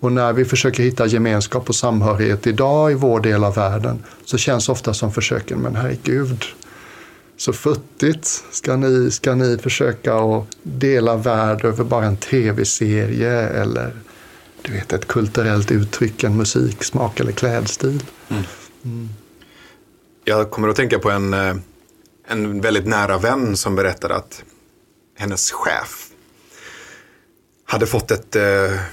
[0.01, 4.39] Och när vi försöker hitta gemenskap och samhörighet idag i vår del av världen så
[4.39, 6.45] känns ofta som försöken, men herregud,
[7.37, 8.45] så futtigt.
[8.51, 13.93] Ska ni, ska ni försöka att dela värld över bara en tv-serie eller
[14.63, 18.03] du vet, ett kulturellt uttryck, en musiksmak eller klädstil?
[18.29, 18.43] Mm.
[18.85, 19.09] Mm.
[20.25, 21.55] Jag kommer att tänka på en, eh,
[22.27, 24.45] en väldigt nära vän som berättade att
[25.19, 26.07] hennes chef
[27.65, 28.43] hade fått ett eh,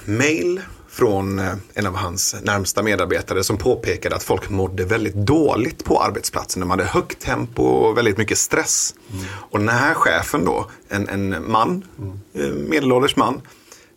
[0.04, 5.84] mail från eh, en av hans närmsta medarbetare som påpekade att folk mådde väldigt dåligt
[5.84, 6.60] på arbetsplatsen.
[6.60, 8.94] De hade högt tempo och väldigt mycket stress.
[9.12, 9.24] Mm.
[9.32, 12.68] Och den här chefen då, en, en man, mm.
[12.68, 13.40] medelålders man,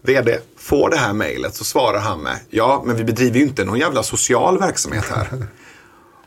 [0.01, 3.65] vd, får det här mejlet så svarar han med ja, men vi bedriver ju inte
[3.65, 5.27] någon jävla social verksamhet här.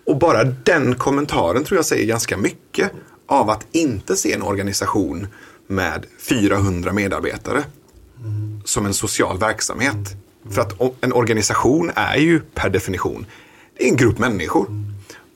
[0.06, 2.90] och bara den kommentaren tror jag säger ganska mycket
[3.26, 5.26] av att inte se en organisation
[5.66, 7.64] med 400 medarbetare
[8.20, 8.62] mm.
[8.64, 10.16] som en social verksamhet.
[10.50, 13.26] För att en organisation är ju per definition
[13.76, 14.66] en grupp människor.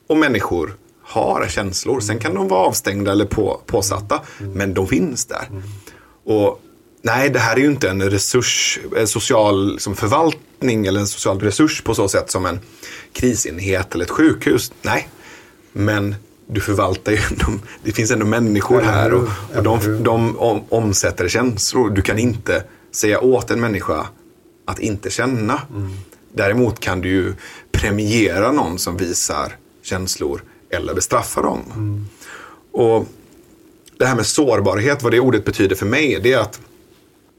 [0.07, 1.99] Och människor har känslor.
[1.99, 4.21] Sen kan de vara avstängda eller på, påsatta.
[4.37, 5.47] Men de finns där.
[6.23, 6.61] Och
[7.01, 11.39] nej, det här är ju inte en resurs, en social liksom, förvaltning eller en social
[11.39, 12.59] resurs på så sätt som en
[13.13, 14.71] krisenhet eller ett sjukhus.
[14.81, 15.09] Nej,
[15.73, 16.15] men
[16.47, 21.27] du förvaltar ju, de, det finns ändå människor här och, och de, de om, omsätter
[21.27, 21.89] känslor.
[21.89, 24.07] Du kan inte säga åt en människa
[24.65, 25.61] att inte känna.
[25.75, 25.91] Mm.
[26.33, 27.33] Däremot kan du ju
[27.71, 31.63] premiera någon som visar känslor eller bestraffa dem.
[31.75, 32.05] Mm.
[32.71, 33.07] Och
[33.97, 36.59] Det här med sårbarhet, vad det ordet betyder för mig, det är att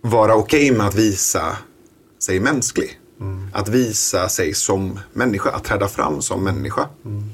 [0.00, 1.56] vara okej okay med att visa
[2.18, 3.00] sig mänsklig.
[3.20, 3.48] Mm.
[3.52, 6.88] Att visa sig som människa, att träda fram som människa.
[7.04, 7.30] Mm.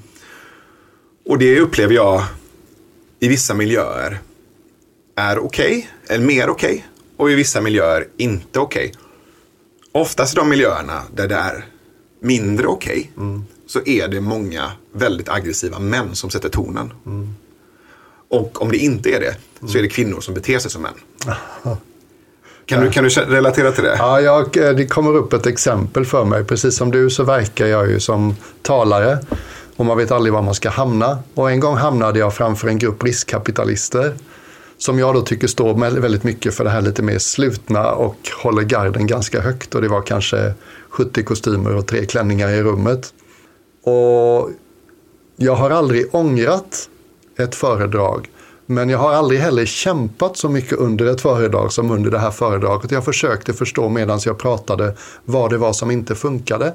[1.27, 2.25] Och det upplever jag
[3.21, 4.21] i vissa miljöer
[5.15, 6.71] är okej, okay, eller mer okej.
[6.71, 6.83] Okay,
[7.17, 8.89] och i vissa miljöer inte okej.
[8.89, 9.03] Okay.
[9.93, 11.67] Oftast i de miljöerna där det är
[12.21, 13.45] mindre okej okay, mm.
[13.67, 16.93] så är det många väldigt aggressiva män som sätter tonen.
[17.07, 17.35] Mm.
[18.29, 19.37] Och om det inte är det
[19.69, 20.95] så är det kvinnor som beter sig som män.
[22.67, 23.97] Kan du, kan du relatera till det?
[23.99, 26.45] Ja, jag, eh, det kommer upp ett exempel för mig.
[26.45, 29.19] Precis som du så verkar jag ju som talare
[29.77, 31.19] och man vet aldrig var man ska hamna.
[31.35, 34.15] Och en gång hamnade jag framför en grupp riskkapitalister
[34.79, 38.63] som jag då tycker står väldigt mycket för det här lite mer slutna och håller
[38.63, 39.75] garden ganska högt.
[39.75, 40.55] Och det var kanske
[40.89, 43.15] 70 kostymer och tre klänningar i rummet.
[43.83, 44.51] Och
[45.37, 46.89] jag har aldrig ångrat
[47.39, 48.29] ett föredrag.
[48.67, 52.31] Men jag har aldrig heller kämpat så mycket under ett föredrag som under det här
[52.31, 52.91] föredraget.
[52.91, 56.75] Jag försökte förstå medan jag pratade vad det var som inte funkade.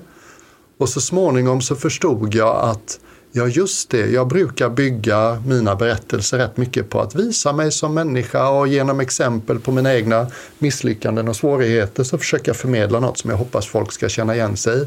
[0.77, 2.99] Och så småningom så förstod jag att
[3.33, 4.05] Ja, just det.
[4.11, 8.99] Jag brukar bygga mina berättelser rätt mycket på att visa mig som människa och genom
[8.99, 10.27] exempel på mina egna
[10.59, 14.57] misslyckanden och svårigheter så försöker jag förmedla något som jag hoppas folk ska känna igen
[14.57, 14.85] sig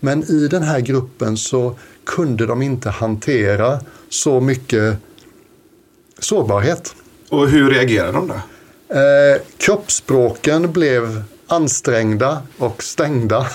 [0.00, 4.96] Men i den här gruppen så kunde de inte hantera så mycket
[6.18, 6.94] sårbarhet.
[7.28, 8.34] Och hur reagerade de då?
[8.94, 13.46] Eh, kroppsspråken blev ansträngda och stängda.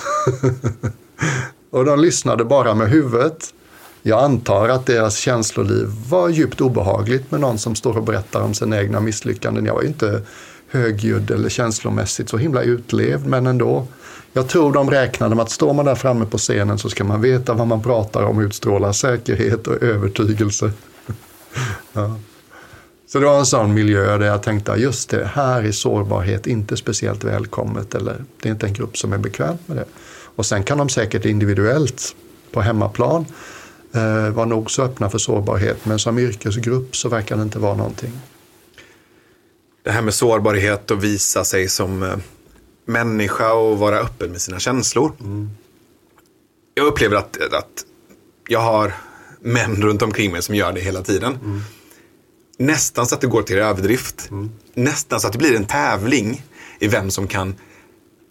[1.69, 3.54] och de lyssnade bara med huvudet.
[4.02, 8.54] Jag antar att deras känsloliv var djupt obehagligt med någon som står och berättar om
[8.54, 9.65] sina egna misslyckanden.
[9.65, 10.21] Jag var inte
[10.67, 13.88] högljudd eller känslomässigt så himla utlevd, men ändå.
[14.34, 17.21] Jag tror de räknade med att står man där framme på scenen så ska man
[17.21, 20.71] veta vad man pratar om, utstråla säkerhet och övertygelse.
[21.93, 22.15] ja.
[23.12, 26.78] Så det var en sån miljö där jag tänkte, just det, här är sårbarhet inte
[26.78, 29.86] speciellt välkommet eller det är inte en grupp som är bekväm med det.
[30.36, 32.15] Och sen kan de säkert individuellt
[32.52, 33.26] på hemmaplan
[33.93, 35.86] eh, var nog så öppna för sårbarhet.
[35.86, 38.12] Men som yrkesgrupp så verkar det inte vara någonting.
[39.84, 42.15] Det här med sårbarhet och visa sig som eh,
[42.86, 45.12] människa och vara öppen med sina känslor.
[45.19, 45.50] Mm.
[46.74, 47.86] Jag upplever att, att
[48.47, 48.93] jag har
[49.39, 51.38] män runt omkring mig som gör det hela tiden.
[51.43, 51.62] Mm.
[52.62, 54.28] Nästan så att det går till överdrift.
[54.32, 54.52] Mm.
[54.74, 56.43] Nästan så att det blir en tävling
[56.80, 57.56] i vem som kan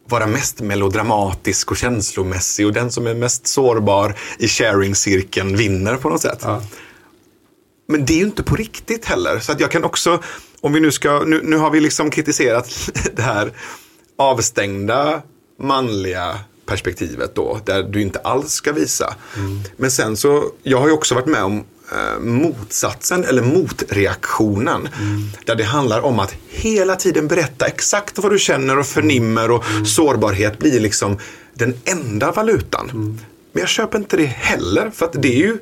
[0.08, 6.08] vara mest melodramatisk och känslomässig och den som är mest sårbar i sharing-cirkeln vinner på
[6.08, 6.38] något sätt.
[6.42, 6.62] Ja.
[7.88, 9.38] Men det är ju inte på riktigt heller.
[9.38, 10.22] Så att jag kan också,
[10.60, 13.52] om vi nu ska, nu, nu har vi liksom kritiserat det här
[14.18, 15.22] avstängda
[15.58, 19.14] manliga perspektivet då, där du inte alls ska visa.
[19.36, 19.60] Mm.
[19.76, 21.64] Men sen så, jag har ju också varit med om
[22.20, 24.88] motsatsen eller motreaktionen.
[25.00, 25.22] Mm.
[25.44, 29.70] Där det handlar om att hela tiden berätta exakt vad du känner och förnimmer och
[29.70, 29.86] mm.
[29.86, 31.18] sårbarhet blir liksom
[31.54, 32.90] den enda valutan.
[32.90, 33.18] Mm.
[33.52, 35.58] Men jag köper inte det heller för att det är ju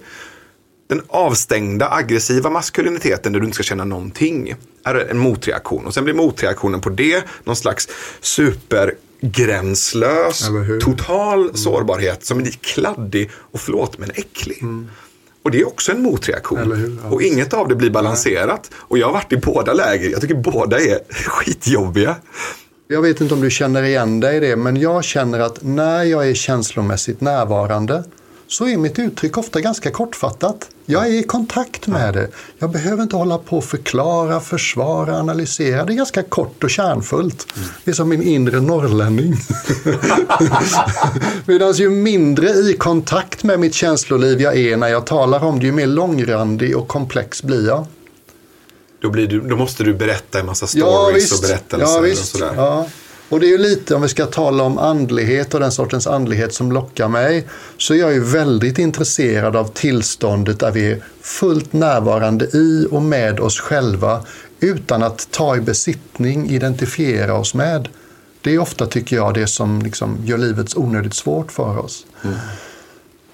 [0.89, 4.55] den avstängda aggressiva maskuliniteten där du inte ska känna någonting
[4.85, 5.87] är en motreaktion.
[5.87, 7.89] Och sen blir motreaktionen på det någon slags
[8.21, 10.49] supergränslös,
[10.81, 11.57] total mm.
[11.57, 14.63] sårbarhet som blir kladdig och förlåt men äcklig.
[14.63, 14.91] Mm.
[15.49, 16.99] Och det är också en motreaktion.
[17.03, 17.11] Ja.
[17.11, 18.71] Och inget av det blir balanserat.
[18.75, 20.11] Och jag har varit i båda läger.
[20.11, 22.17] Jag tycker båda är skitjobbiga.
[22.89, 26.03] Jag vet inte om du känner igen dig i det, men jag känner att när
[26.03, 28.05] jag är känslomässigt närvarande
[28.49, 30.71] så är mitt uttryck ofta ganska kortfattat.
[30.87, 32.29] Jag är i kontakt med det.
[32.59, 35.85] Jag behöver inte hålla på och förklara, försvara, analysera.
[35.85, 37.47] Det är ganska kort och kärnfullt.
[37.85, 39.37] Det är som min inre norrlänning.
[41.47, 45.67] Medan ju mindre i kontakt med mitt känsloliv jag är när jag talar om det,
[45.67, 47.87] ju mer långrandig och komplex blir jag.
[49.01, 52.53] Då, du, då måste du berätta en massa stories och berättelser ja, och sådär.
[52.57, 52.87] Ja.
[53.29, 56.55] Och det är ju lite, om vi ska tala om andlighet och den sortens andlighet
[56.55, 61.73] som lockar mig, så är jag ju väldigt intresserad av tillståndet där vi är fullt
[61.73, 64.25] närvarande i och med oss själva
[64.61, 67.89] utan att ta i besittning, identifiera oss med.
[68.41, 72.07] Det är ofta, tycker jag, det som liksom gör livet onödigt svårt för oss.
[72.25, 72.37] Mm.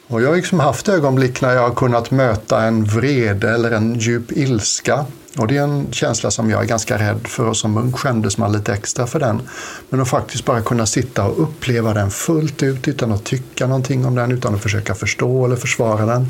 [0.06, 3.98] Och jag har liksom haft ögonblick när jag har kunnat möta en vrede eller en
[3.98, 5.06] djup ilska.
[5.38, 8.38] Och det är en känsla som jag är ganska rädd för och som munk skämdes
[8.38, 9.42] man lite extra för den.
[9.88, 14.06] Men att faktiskt bara kunna sitta och uppleva den fullt ut utan att tycka någonting
[14.06, 16.26] om den, utan att försöka förstå eller försvara den.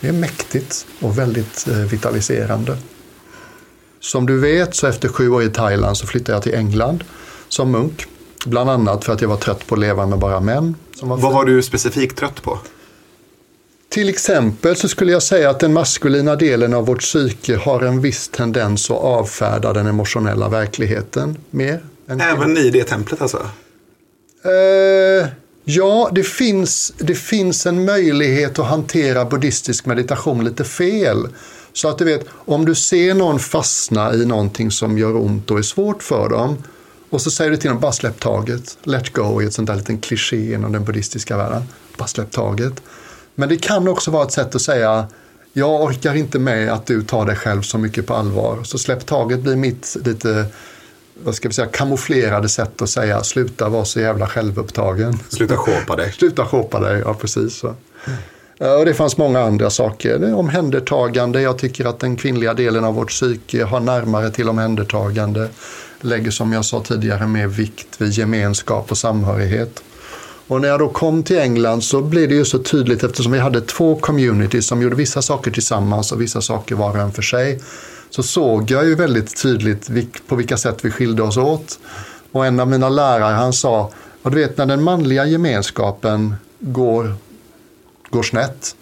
[0.00, 2.76] Det är mäktigt och väldigt eh, vitaliserande.
[4.00, 7.04] Som du vet så efter sju år i Thailand så flyttade jag till England
[7.48, 8.06] som munk.
[8.46, 10.74] Bland annat för att jag var trött på att leva med bara män.
[11.00, 12.58] Vad var du specifikt trött på?
[13.94, 18.00] Till exempel så skulle jag säga att den maskulina delen av vårt psyke har en
[18.00, 21.84] viss tendens att avfärda den emotionella verkligheten mer.
[22.08, 23.48] Även i det templet alltså?
[24.44, 25.28] Eh,
[25.64, 31.28] ja, det finns, det finns en möjlighet att hantera buddhistisk meditation lite fel.
[31.72, 35.58] Så att du vet, om du ser någon fastna i någonting som gör ont och
[35.58, 36.62] är svårt för dem
[37.10, 39.76] och så säger du till dem, bara släpp taget, let go i ett sånt där
[39.76, 41.62] liten kliché inom den buddhistiska världen.
[41.96, 42.82] Bara släpp taget.
[43.34, 45.06] Men det kan också vara ett sätt att säga,
[45.52, 48.64] jag orkar inte med att du tar dig själv så mycket på allvar.
[48.64, 50.46] Så släpp taget blir mitt lite
[51.22, 55.18] vad ska vi säga, kamouflerade sätt att säga sluta vara så jävla självupptagen.
[55.28, 56.12] Sluta shoppa dig.
[56.18, 57.56] Sluta shoppa dig, ja precis.
[57.56, 57.74] Så.
[58.58, 60.34] Ja, Och det fanns många andra saker.
[60.34, 61.40] Omhändertagande.
[61.40, 65.48] Jag tycker att den kvinnliga delen av vårt psyke har närmare till omhändertagande.
[66.00, 69.82] Lägger som jag sa tidigare mer vikt vid gemenskap och samhörighet.
[70.48, 73.38] Och när jag då kom till England så blev det ju så tydligt eftersom vi
[73.38, 77.22] hade två communities som gjorde vissa saker tillsammans och vissa saker var och en för
[77.22, 77.60] sig.
[78.10, 79.90] Så såg jag ju väldigt tydligt
[80.26, 81.78] på vilka sätt vi skilde oss åt.
[82.32, 83.90] Och en av mina lärare han sa,
[84.22, 87.14] och du vet när den manliga gemenskapen går,
[88.10, 88.76] går snett,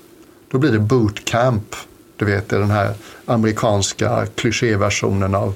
[0.51, 1.77] då blir det bootcamp.
[2.17, 2.95] Du vet, det är den här
[3.25, 5.55] amerikanska klichéversionen av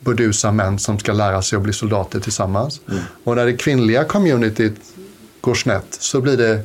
[0.00, 2.80] burdusa män som ska lära sig att bli soldater tillsammans.
[3.24, 4.74] Och när det kvinnliga communityt
[5.40, 6.62] går snett så blir det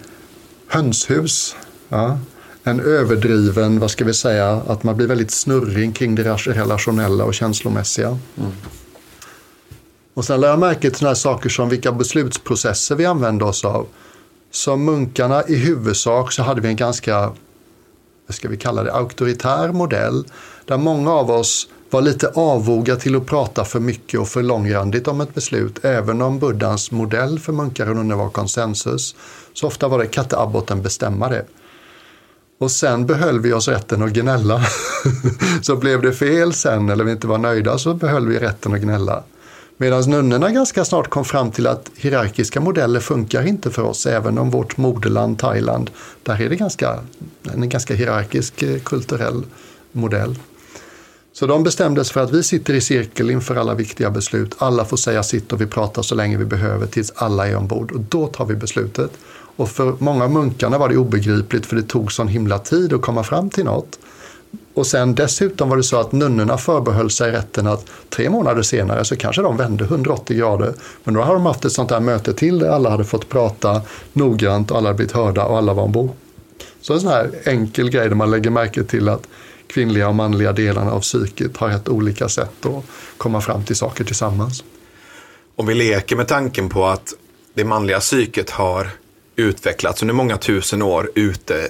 [0.68, 1.56] hönshus.
[1.90, 2.20] Ja.
[2.64, 7.34] En överdriven, vad ska vi säga, att man blir väldigt snurrig kring det relationella och
[7.34, 8.20] känslomässiga.
[10.14, 13.66] Och sen lär jag märke till sådana här saker som vilka beslutsprocesser vi använder oss
[13.66, 13.88] av.
[14.52, 17.20] Som munkarna i huvudsak så hade vi en ganska,
[18.28, 20.26] vad ska vi kalla det, auktoritär modell.
[20.66, 25.08] Där många av oss var lite avoga till att prata för mycket och för långrandigt
[25.08, 25.86] om ett beslut.
[25.86, 29.16] Även om buddhans modell för munkar och nunnor var konsensus.
[29.54, 31.46] Så ofta var det katte abboten bestämma det.
[32.60, 34.62] Och sen behöll vi oss rätten att gnälla.
[35.62, 38.82] så blev det fel sen eller vi inte var nöjda så behöll vi rätten att
[38.82, 39.24] gnälla.
[39.78, 44.38] Medan nunnorna ganska snart kom fram till att hierarkiska modeller funkar inte för oss, även
[44.38, 45.90] om vårt moderland Thailand,
[46.24, 47.00] där är det ganska,
[47.54, 49.44] en ganska hierarkisk eh, kulturell
[49.92, 50.36] modell.
[51.36, 54.56] Så de bestämde sig för att vi sitter i cirkel inför alla viktiga beslut.
[54.58, 57.92] Alla får säga sitt och vi pratar så länge vi behöver tills alla är ombord.
[57.92, 59.12] Och då tar vi beslutet.
[59.56, 63.02] Och för många av munkarna var det obegripligt för det tog sån himla tid att
[63.02, 64.00] komma fram till något.
[64.74, 69.06] Och sen dessutom var det så att nunnorna förbehöll sig rätten att tre månader senare
[69.06, 70.74] så kanske de vände 180 grader.
[71.04, 73.82] Men då hade de haft ett sånt där möte till där alla hade fått prata
[74.14, 76.10] noggrant och alla hade blivit hörda och alla var ombord.
[76.82, 79.28] Så en sån här enkel grej där man lägger märke till att
[79.76, 82.86] kvinnliga och manliga delarna av psyket har ett olika sätt att
[83.18, 84.64] komma fram till saker tillsammans.
[85.56, 87.14] Om vi leker med tanken på att
[87.54, 88.90] det manliga psyket har
[89.36, 91.70] utvecklats under många tusen år ute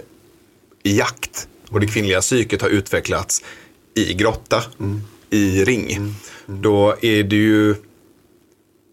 [0.83, 3.43] i jakt och det kvinnliga psyket har utvecklats
[3.95, 4.63] i grotta,
[5.29, 6.15] i ring.
[6.45, 7.75] Då är det ju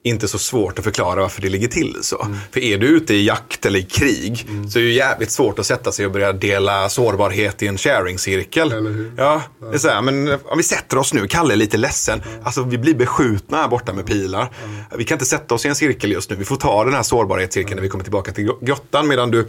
[0.05, 2.23] inte så svårt att förklara varför det ligger till så.
[2.23, 2.39] Mm.
[2.51, 4.71] För är du ute i jakt eller i krig mm.
[4.71, 7.79] så är det ju jävligt svårt att sätta sig och börja dela sårbarhet i en
[7.79, 8.75] sharing-cirkel.
[9.17, 12.23] Ja, det är så här, men om vi sätter oss nu, Kalle är lite ledsen.
[12.43, 14.51] Alltså vi blir beskjutna här borta med pilar.
[14.97, 16.37] Vi kan inte sätta oss i en cirkel just nu.
[16.37, 19.09] Vi får ta den här sårbarhetscirkeln när vi kommer tillbaka till grottan.
[19.09, 19.49] Medan du,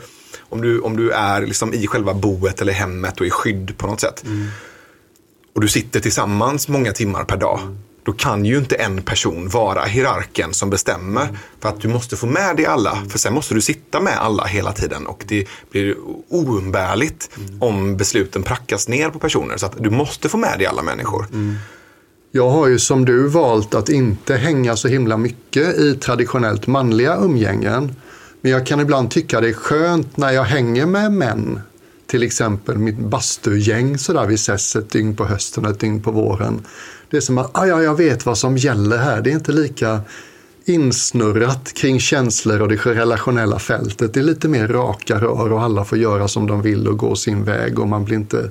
[0.50, 3.88] om du, om du är liksom i själva boet eller hemmet och i skydd på
[3.88, 4.24] något sätt.
[4.26, 4.48] Mm.
[5.56, 9.50] Och du sitter tillsammans många timmar per dag mm då kan ju inte en person
[9.50, 11.22] vara hierarken som bestämmer.
[11.22, 11.36] Mm.
[11.60, 12.98] För att du måste få med dig alla.
[13.10, 15.08] För sen måste du sitta med alla hela tiden.
[15.08, 15.96] Och det blir
[16.30, 17.62] oumbärligt mm.
[17.62, 19.58] om besluten prackas ner på personer.
[19.58, 21.26] Så att du måste få med dig alla människor.
[21.34, 21.56] Mm.
[22.32, 27.18] Jag har ju som du valt att inte hänga så himla mycket i traditionellt manliga
[27.18, 27.96] umgängen.
[28.42, 31.60] Men jag kan ibland tycka det är skönt när jag hänger med män.
[32.08, 36.12] Till exempel mitt bastugäng sådär, vi ses ett dygn på hösten och ett dygn på
[36.12, 36.66] våren.
[37.14, 39.22] Det är som att ah, ja, jag vet vad som gäller här.
[39.22, 40.02] Det är inte lika
[40.66, 44.14] insnurrat kring känslor och det relationella fältet.
[44.14, 47.16] Det är lite mer raka rör och alla får göra som de vill och gå
[47.16, 48.50] sin väg och man blir inte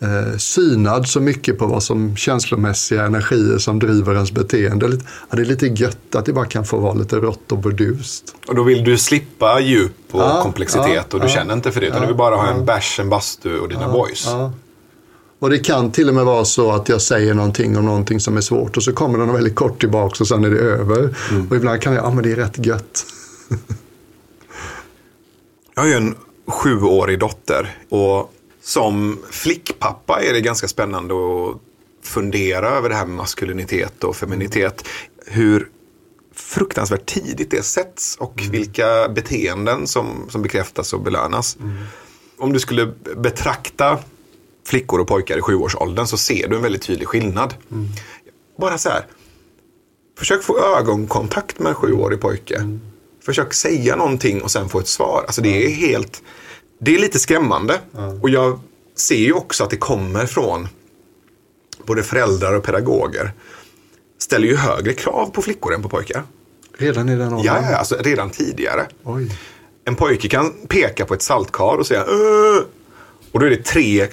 [0.00, 4.86] eh, synad så mycket på vad som känslomässiga energier som driver ens beteende.
[5.30, 8.36] Ja, det är lite gött att det bara kan få vara lite rått och burdust.
[8.46, 11.80] Och då vill du slippa djup och ja, komplexitet ja, och du känner inte för
[11.80, 14.28] det utan du vill bara ha en bärs, en bastu och dina boys.
[15.38, 18.36] Och det kan till och med vara så att jag säger någonting om någonting som
[18.36, 21.16] är svårt och så kommer den väldigt kort tillbaka och sen är det över.
[21.30, 21.48] Mm.
[21.50, 23.06] Och ibland kan jag, ja men det är rätt gött.
[25.74, 26.14] jag har ju en
[26.46, 28.32] sjuårig dotter och
[28.62, 31.56] som flickpappa är det ganska spännande att
[32.02, 34.84] fundera över det här med maskulinitet och feminitet.
[35.26, 35.68] Hur
[36.34, 38.52] fruktansvärt tidigt det sätts och mm.
[38.52, 41.56] vilka beteenden som, som bekräftas och belönas.
[41.60, 41.84] Mm.
[42.38, 43.98] Om du skulle betrakta
[44.66, 47.54] flickor och pojkar i sjuårsåldern så ser du en väldigt tydlig skillnad.
[47.70, 47.88] Mm.
[48.58, 49.06] Bara så här,
[50.18, 52.56] försök få ögonkontakt med en sjuårig pojke.
[52.56, 52.80] Mm.
[53.24, 55.24] Försök säga någonting och sen få ett svar.
[55.26, 56.22] Alltså det är helt,
[56.80, 57.80] det är lite skrämmande.
[57.98, 58.22] Mm.
[58.22, 58.60] Och jag
[58.96, 60.68] ser ju också att det kommer från
[61.86, 63.32] både föräldrar och pedagoger.
[64.18, 66.22] Ställer ju högre krav på flickor än på pojkar.
[66.78, 67.44] Redan i den åldern?
[67.44, 68.86] Ja, alltså redan tidigare.
[69.02, 69.38] Oj.
[69.84, 72.60] En pojke kan peka på ett saltkar och säga Åh!
[73.32, 74.08] Och då är det tre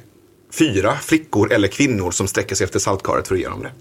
[0.52, 3.72] fyra flickor eller kvinnor som sträcker sig efter saltkaret för att ge dem det.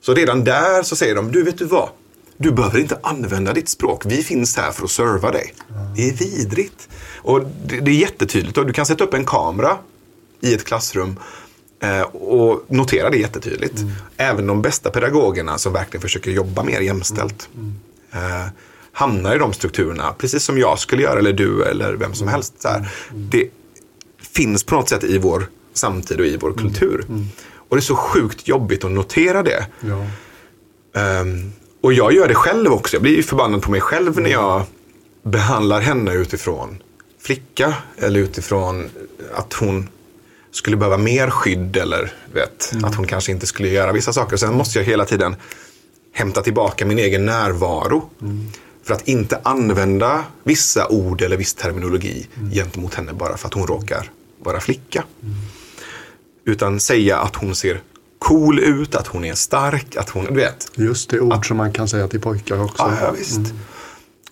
[0.00, 1.88] Så redan där så säger de, du vet du vad?
[2.36, 4.02] Du behöver inte använda ditt språk.
[4.06, 5.54] Vi finns här för att serva dig.
[5.96, 6.88] Det är vidrigt.
[7.16, 8.58] Och det, det är jättetydligt.
[8.58, 9.78] Och du kan sätta upp en kamera
[10.40, 11.18] i ett klassrum
[11.82, 13.78] eh, och notera det jättetydligt.
[13.78, 13.92] Mm.
[14.16, 17.74] Även de bästa pedagogerna som verkligen försöker jobba mer jämställt mm.
[18.12, 18.46] eh,
[18.92, 20.14] hamnar i de strukturerna.
[20.18, 22.54] Precis som jag skulle göra, eller du, eller vem som helst.
[22.62, 22.84] Så mm.
[23.12, 23.48] Det,
[24.32, 27.04] finns på något sätt i vår samtid och i vår kultur.
[27.08, 27.28] Mm.
[27.70, 29.66] Och det är så sjukt jobbigt att notera det.
[29.80, 30.06] Ja.
[31.20, 32.96] Um, och jag gör det själv också.
[32.96, 34.62] Jag blir förbannad på mig själv när jag
[35.22, 36.82] behandlar henne utifrån
[37.22, 38.90] flicka eller utifrån
[39.34, 39.88] att hon
[40.50, 42.84] skulle behöva mer skydd eller vet, mm.
[42.84, 44.36] att hon kanske inte skulle göra vissa saker.
[44.36, 45.36] Sen måste jag hela tiden
[46.12, 48.10] hämta tillbaka min egen närvaro.
[48.22, 48.48] Mm.
[48.82, 52.50] För att inte använda vissa ord eller viss terminologi mm.
[52.50, 54.10] gentemot henne bara för att hon råkar
[54.42, 55.04] vara flicka.
[55.22, 55.34] Mm.
[56.44, 57.82] Utan säga att hon ser
[58.18, 60.70] cool ut, att hon är stark, att hon, du vet.
[60.74, 62.82] Just det, ord att, som man kan säga till pojkar också.
[62.82, 63.36] Ja, ja visst.
[63.36, 63.58] Mm.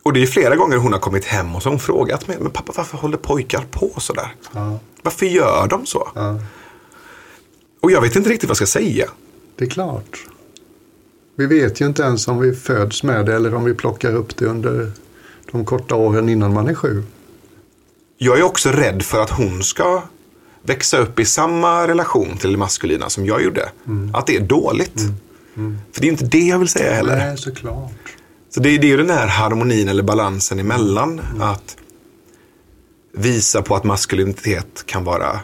[0.03, 2.37] Och det är flera gånger hon har kommit hem och så har hon frågat mig,
[2.41, 4.35] men pappa varför håller pojkar på sådär?
[4.53, 4.79] Ja.
[5.03, 6.09] Varför gör de så?
[6.15, 6.41] Ja.
[7.81, 9.07] Och jag vet inte riktigt vad jag ska säga.
[9.57, 10.27] Det är klart.
[11.37, 14.37] Vi vet ju inte ens om vi föds med det eller om vi plockar upp
[14.37, 14.93] det under
[15.53, 17.03] de korta åren innan man är sju.
[18.21, 20.03] Jag är också rädd för att hon ska
[20.63, 23.71] växa upp i samma relation till det maskulina som jag gjorde.
[23.87, 24.15] Mm.
[24.15, 25.01] Att det är dåligt.
[25.01, 25.15] Mm.
[25.57, 25.79] Mm.
[25.93, 27.17] För det är inte det jag vill säga heller.
[27.17, 27.93] Nej, såklart.
[28.51, 31.21] Så det, det är ju den här harmonin eller balansen emellan.
[31.21, 31.43] Mm.
[31.43, 31.77] Att
[33.13, 35.41] visa på att maskulinitet kan vara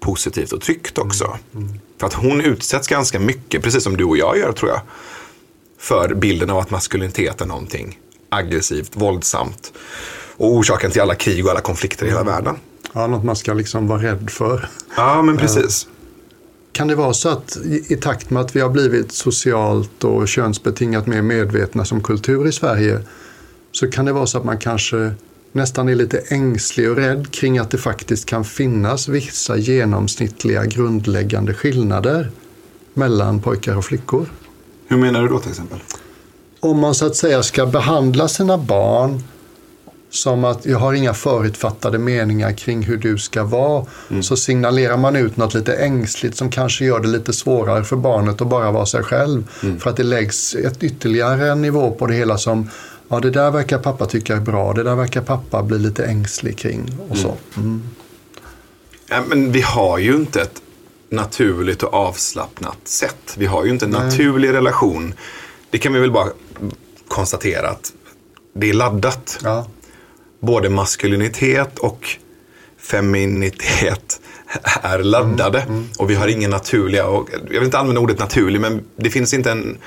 [0.00, 1.24] positivt och tryggt också.
[1.24, 1.66] Mm.
[1.68, 1.80] Mm.
[1.98, 4.80] För att hon utsätts ganska mycket, precis som du och jag gör tror jag,
[5.78, 7.98] för bilden av att maskulinitet är någonting
[8.28, 9.72] aggressivt, våldsamt
[10.36, 12.34] och orsaken till alla krig och alla konflikter i hela mm.
[12.34, 12.56] världen.
[12.92, 14.68] Ja, något man ska liksom vara rädd för.
[14.96, 15.86] Ja, men precis.
[16.72, 17.56] Kan det vara så att
[17.88, 22.52] i, takt med att vi har blivit socialt och könsbetingat mer medvetna som kultur i
[22.52, 23.00] Sverige
[23.72, 25.12] så kan det vara så att man kanske
[25.52, 31.54] nästan är lite ängslig och rädd kring att det faktiskt kan finnas vissa genomsnittliga grundläggande
[31.54, 32.30] skillnader
[32.94, 34.26] mellan pojkar och flickor.
[34.88, 35.78] Hur menar du då till exempel?
[36.60, 39.22] Om man så att säga ska behandla sina barn
[40.12, 43.86] som att jag har inga förutfattade meningar kring hur du ska vara.
[44.10, 44.22] Mm.
[44.22, 48.40] Så signalerar man ut något lite ängsligt som kanske gör det lite svårare för barnet
[48.40, 49.44] att bara vara sig själv.
[49.62, 49.80] Mm.
[49.80, 52.70] För att det läggs ett ytterligare nivå på det hela som
[53.08, 54.72] Ja, det där verkar pappa tycka är bra.
[54.72, 56.98] Det där verkar pappa bli lite ängslig kring.
[57.08, 57.36] Och så.
[57.56, 57.82] Mm.
[59.08, 60.62] Ja, men vi har ju inte ett
[61.08, 63.34] naturligt och avslappnat sätt.
[63.36, 64.04] Vi har ju inte en Nej.
[64.04, 65.14] naturlig relation.
[65.70, 66.28] Det kan vi väl bara
[67.08, 67.92] konstatera att
[68.54, 69.38] det är laddat.
[69.42, 69.66] Ja.
[70.42, 72.16] Både maskulinitet och
[72.78, 74.20] feminitet
[74.82, 75.60] är laddade.
[75.60, 75.88] Mm, mm.
[75.98, 79.34] Och vi har ingen naturliga, och jag vill inte använda ordet naturlig, men det finns
[79.34, 79.78] inte en,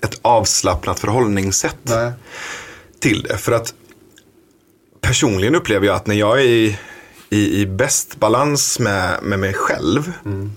[0.00, 2.12] ett avslappnat förhållningssätt Nej.
[3.00, 3.36] till det.
[3.36, 3.74] För att
[5.00, 6.78] personligen upplever jag att när jag är i,
[7.30, 10.52] i, i bäst balans med, med mig själv mm.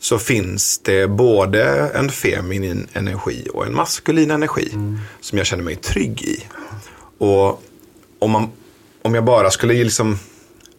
[0.00, 1.64] så finns det både
[1.94, 4.98] en feminin energi och en maskulin energi mm.
[5.20, 6.44] som jag känner mig trygg i.
[7.18, 7.62] Och
[8.18, 8.50] om, man,
[9.02, 10.18] om jag bara skulle liksom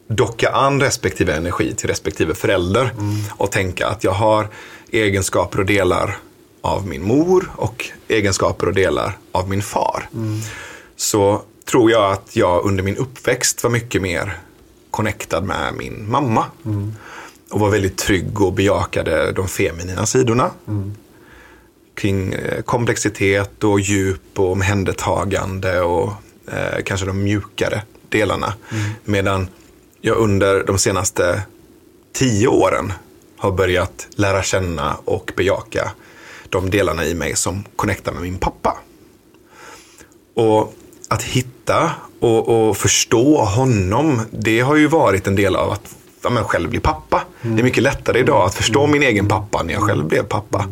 [0.08, 3.16] docka an respektive energi till respektive förälder mm.
[3.32, 4.48] och tänka att jag har
[4.92, 6.18] egenskaper och delar
[6.62, 10.10] av min mor och egenskaper och delar av min far.
[10.14, 10.40] Mm.
[10.96, 14.38] Så tror jag att jag under min uppväxt var mycket mer
[14.92, 16.46] connectad med min mamma.
[16.66, 16.94] Mm.
[17.52, 20.52] Och var väldigt trygg och bejakade de feminina sidorna.
[20.68, 20.96] Mm.
[21.94, 26.14] Kring eh, komplexitet och djup och omhändertagande och
[26.52, 28.54] eh, kanske de mjukare delarna.
[28.72, 28.84] Mm.
[29.04, 29.48] Medan
[30.02, 31.42] jag under de senaste
[32.14, 32.94] tio åren
[33.38, 35.92] har börjat lära känna och bejaka
[36.50, 38.78] de delarna i mig som connectar med min pappa.
[40.36, 40.74] Och
[41.08, 46.30] att hitta och, och förstå honom, det har ju varit en del av att ja,
[46.30, 47.24] men själv bli pappa.
[47.42, 47.56] Mm.
[47.56, 50.66] Det är mycket lättare idag att förstå min egen pappa när jag själv blev pappa.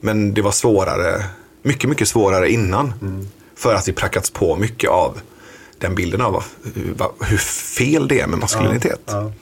[0.00, 1.24] Men det var svårare,
[1.62, 2.94] mycket, mycket svårare innan.
[3.02, 3.28] Mm.
[3.56, 5.18] För att vi prackats på mycket av
[5.78, 6.44] den bilden av
[7.20, 7.36] hur
[7.76, 9.00] fel det är med maskulinitet.
[9.06, 9.32] Ja, ja.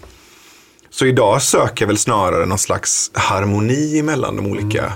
[0.90, 4.92] Så idag söker jag väl snarare någon slags harmoni mellan de olika, mm.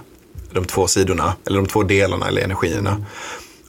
[0.52, 2.90] de två sidorna, eller de två delarna eller energierna.
[2.90, 3.04] Mm.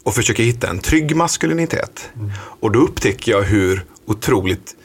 [0.04, 2.10] Och försöker hitta en trygg maskulinitet.
[2.16, 2.32] Mm.
[2.60, 4.76] Och då upptäcker jag hur otroligt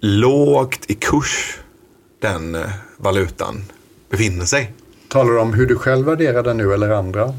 [0.00, 1.58] lågt i kurs
[2.20, 3.64] den eh, valutan
[4.10, 4.72] befinner sig.
[5.08, 7.34] Talar du om hur du själv värderar den nu eller andra?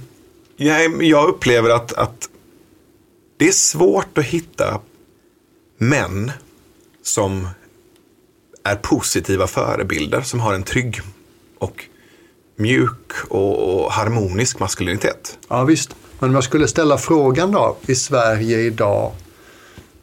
[0.57, 2.29] Jag, jag upplever att, att
[3.41, 4.79] det är svårt att hitta
[5.77, 6.31] män
[7.03, 7.47] som
[8.63, 11.01] är positiva förebilder, som har en trygg
[11.57, 11.85] och
[12.55, 15.37] mjuk och, och harmonisk maskulinitet.
[15.47, 19.11] Ja visst, men om jag skulle ställa frågan då, i Sverige idag,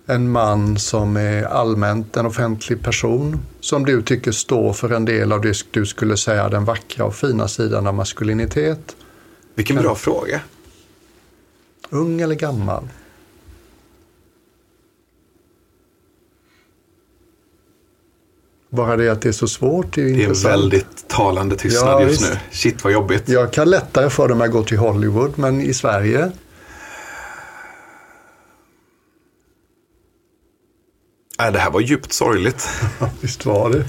[0.07, 5.32] en man som är allmänt en offentlig person som du tycker står för en del
[5.32, 8.97] av det du skulle säga den vackra och fina sidan av maskulinitet.
[9.55, 10.41] Vilken bra fråga.
[11.91, 12.89] Ung eller gammal?
[18.71, 22.03] Bara det att det är så svårt är Det är en väldigt talande tystnad ja,
[22.03, 22.33] just visst.
[22.33, 22.39] nu.
[22.51, 23.29] Shit vad jobbigt.
[23.29, 26.33] Jag kan lättare för om jag går till Hollywood, men i Sverige?
[31.41, 32.69] Äh, det här var djupt sorgligt.
[33.21, 33.85] visst var det.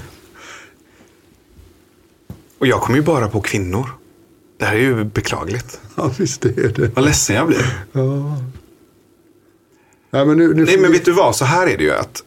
[2.58, 3.88] Och jag kommer ju bara på kvinnor.
[4.58, 5.80] Det här är ju beklagligt.
[5.96, 6.96] Ja, visst är det.
[6.96, 7.86] Vad ledsen jag blir.
[7.92, 8.36] Ja.
[10.10, 11.36] Nej, men, nu, nu Nej, men vet du vad?
[11.36, 12.22] Så här är det ju att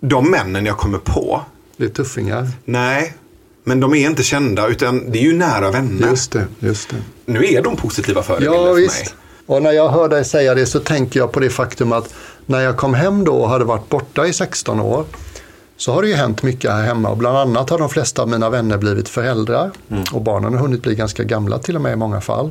[0.00, 1.42] de männen jag kommer på
[1.76, 2.48] det är tuffingar.
[2.64, 3.14] Nej,
[3.64, 6.08] men de är inte kända utan det är ju nära vänner.
[6.08, 6.96] Just det, just det.
[7.24, 9.04] Nu är de positiva förebilder ja, för visst.
[9.04, 9.14] mig.
[9.46, 12.14] Och när jag hör dig säga det så tänker jag på det faktum att
[12.46, 15.04] när jag kom hem då och hade varit borta i 16 år
[15.76, 18.28] så har det ju hänt mycket här hemma och bland annat har de flesta av
[18.28, 20.04] mina vänner blivit föräldrar mm.
[20.12, 22.50] och barnen har hunnit bli ganska gamla till och med i många fall.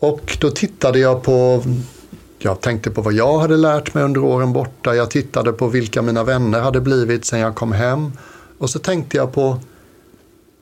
[0.00, 1.62] Och då tittade jag på
[2.38, 4.94] jag tänkte på vad jag hade lärt mig under åren borta.
[4.94, 8.12] Jag tittade på vilka mina vänner hade blivit sen jag kom hem.
[8.58, 9.60] Och så tänkte jag på,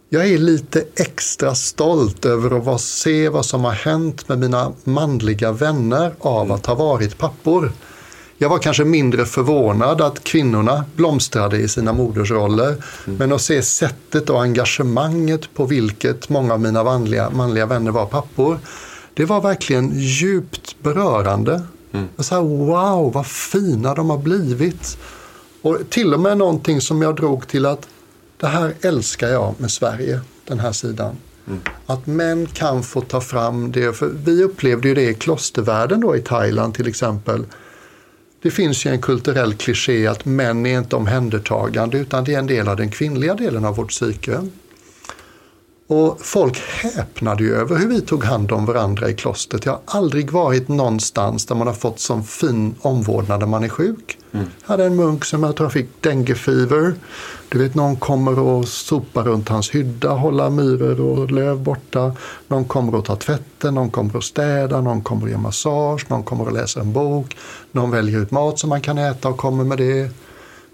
[0.08, 5.52] jag är lite extra stolt över att se vad som har hänt med mina manliga
[5.52, 7.72] vänner av att ha varit pappor.
[8.38, 12.68] Jag var kanske mindre förvånad att kvinnorna blomstrade i sina modersroller.
[13.06, 13.18] Mm.
[13.18, 18.06] Men att se sättet och engagemanget på vilket många av mina manliga, manliga vänner var
[18.06, 18.58] pappor
[19.16, 21.62] det var verkligen djupt berörande.
[21.92, 22.08] Mm.
[22.16, 24.98] Jag sa, wow, vad fina de har blivit.
[25.62, 27.88] Och till och med någonting som jag drog till att
[28.36, 31.16] det här älskar jag med Sverige, den här sidan.
[31.46, 31.60] Mm.
[31.86, 33.92] Att män kan få ta fram det.
[33.92, 37.44] För vi upplevde ju det i klostervärlden då i Thailand till exempel.
[38.42, 42.46] Det finns ju en kulturell kliché att män är inte omhändertagande utan det är en
[42.46, 44.48] del av den kvinnliga delen av vårt psyke.
[45.88, 49.64] Och folk häpnade ju över hur vi tog hand om varandra i klostret.
[49.64, 53.68] Jag har aldrig varit någonstans där man har fått sån fin omvårdnad när man är
[53.68, 54.18] sjuk.
[54.32, 54.46] Mm.
[54.60, 56.94] Jag hade en munk som jag tror fick denguefever.
[57.48, 62.12] Du vet, någon kommer och sopar runt hans hydda, håller myror och löv borta.
[62.48, 66.22] Någon kommer och tar tvätten, någon kommer och städar, någon kommer och ger massage, någon
[66.22, 67.36] kommer och läser en bok.
[67.72, 70.10] Någon väljer ut mat som man kan äta och kommer med det.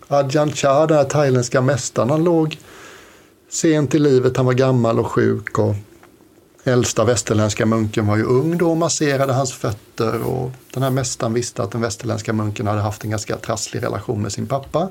[0.09, 2.59] Adjan Cha, den här thailändska mästaren, han låg
[3.53, 5.59] sent i livet, han var gammal och sjuk.
[5.59, 5.75] Och
[6.65, 10.23] äldsta västerländska munken var ju ung då och masserade hans fötter.
[10.23, 14.23] Och den här mästaren visste att den västerländska munken hade haft en ganska trasslig relation
[14.23, 14.89] med sin pappa.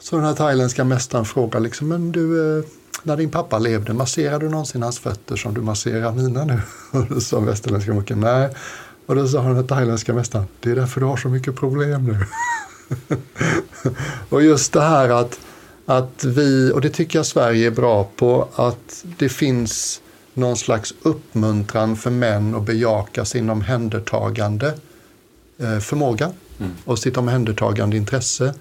[0.00, 2.64] Så den här thailändska mästaren frågade liksom, men du, eh,
[3.02, 6.60] när din pappa levde, masserade du någonsin hans fötter som du masserar mina nu?
[6.90, 8.50] Och då sa västerländska munken, nej.
[9.06, 12.04] Och då sa den här thailändska mästaren, det är därför du har så mycket problem
[12.04, 12.26] nu.
[14.28, 15.38] och just det här att,
[15.90, 20.00] att vi, och det tycker jag Sverige är bra på, att det finns
[20.34, 24.74] någon slags uppmuntran för män att bejaka sin omhändertagande
[25.58, 26.72] eh, förmåga mm.
[26.84, 28.54] och sitt omhändertagande intresse.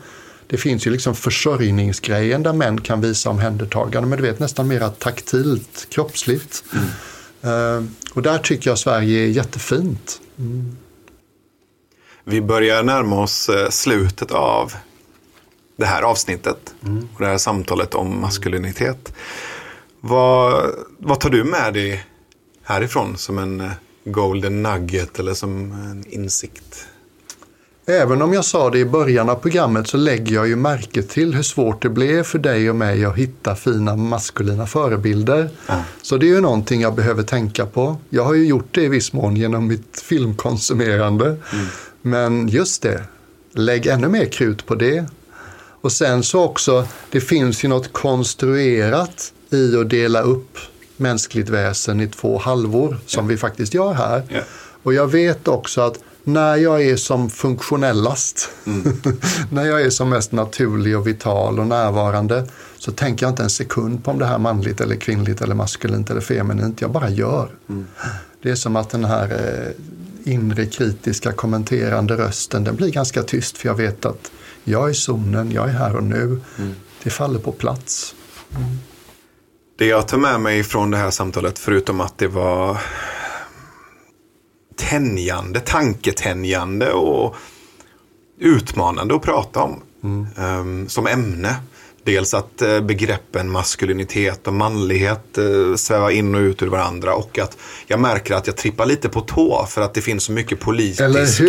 [0.47, 4.89] Det finns ju liksom försörjningsgrejen där män kan visa omhändertagande, men du vet nästan mer
[4.89, 6.63] taktilt, kroppsligt.
[6.73, 6.87] Mm.
[7.53, 10.21] Uh, och där tycker jag Sverige är jättefint.
[10.39, 10.77] Mm.
[12.23, 14.73] Vi börjar närma oss eh, slutet av
[15.77, 17.07] det här avsnittet mm.
[17.13, 19.13] och det här samtalet om maskulinitet.
[19.99, 22.05] Vad, vad tar du med dig
[22.63, 23.71] härifrån som en eh,
[24.05, 26.87] golden nugget eller som en insikt?
[27.89, 31.35] Även om jag sa det i början av programmet så lägger jag ju märke till
[31.35, 35.49] hur svårt det blev för dig och mig att hitta fina maskulina förebilder.
[35.67, 35.81] Mm.
[36.01, 37.97] Så det är ju någonting jag behöver tänka på.
[38.09, 41.25] Jag har ju gjort det i viss mån genom mitt filmkonsumerande.
[41.25, 41.65] Mm.
[42.01, 43.03] Men just det,
[43.53, 45.05] lägg ännu mer krut på det.
[45.81, 50.57] Och sen så också, det finns ju något konstruerat i att dela upp
[50.97, 53.29] mänskligt väsen i två halvor som yeah.
[53.29, 54.23] vi faktiskt gör här.
[54.31, 54.43] Yeah.
[54.83, 59.01] Och jag vet också att när jag är som funktionellast, mm.
[59.51, 62.47] när jag är som mest naturlig och vital och närvarande
[62.77, 65.55] så tänker jag inte en sekund på om det här är manligt eller kvinnligt eller
[65.55, 66.81] maskulint eller feminint.
[66.81, 67.49] Jag bara gör.
[67.69, 67.85] Mm.
[68.41, 73.57] Det är som att den här eh, inre kritiska kommenterande rösten den blir ganska tyst
[73.57, 74.31] för jag vet att
[74.67, 76.41] jag är zonen, jag är här och nu.
[76.57, 76.75] Mm.
[77.03, 78.15] Det faller på plats.
[78.55, 78.77] Mm.
[79.77, 82.77] Det jag tar med mig från det här samtalet, förutom att det var
[84.75, 87.35] tänjande, tanketänjande och
[88.39, 90.27] utmanande att prata om mm.
[90.37, 91.55] um, som ämne.
[92.07, 97.39] Dels att uh, begreppen maskulinitet och manlighet uh, svävar in och ut ur varandra och
[97.39, 100.59] att jag märker att jag trippar lite på tå för att det finns så mycket
[100.59, 101.45] politisk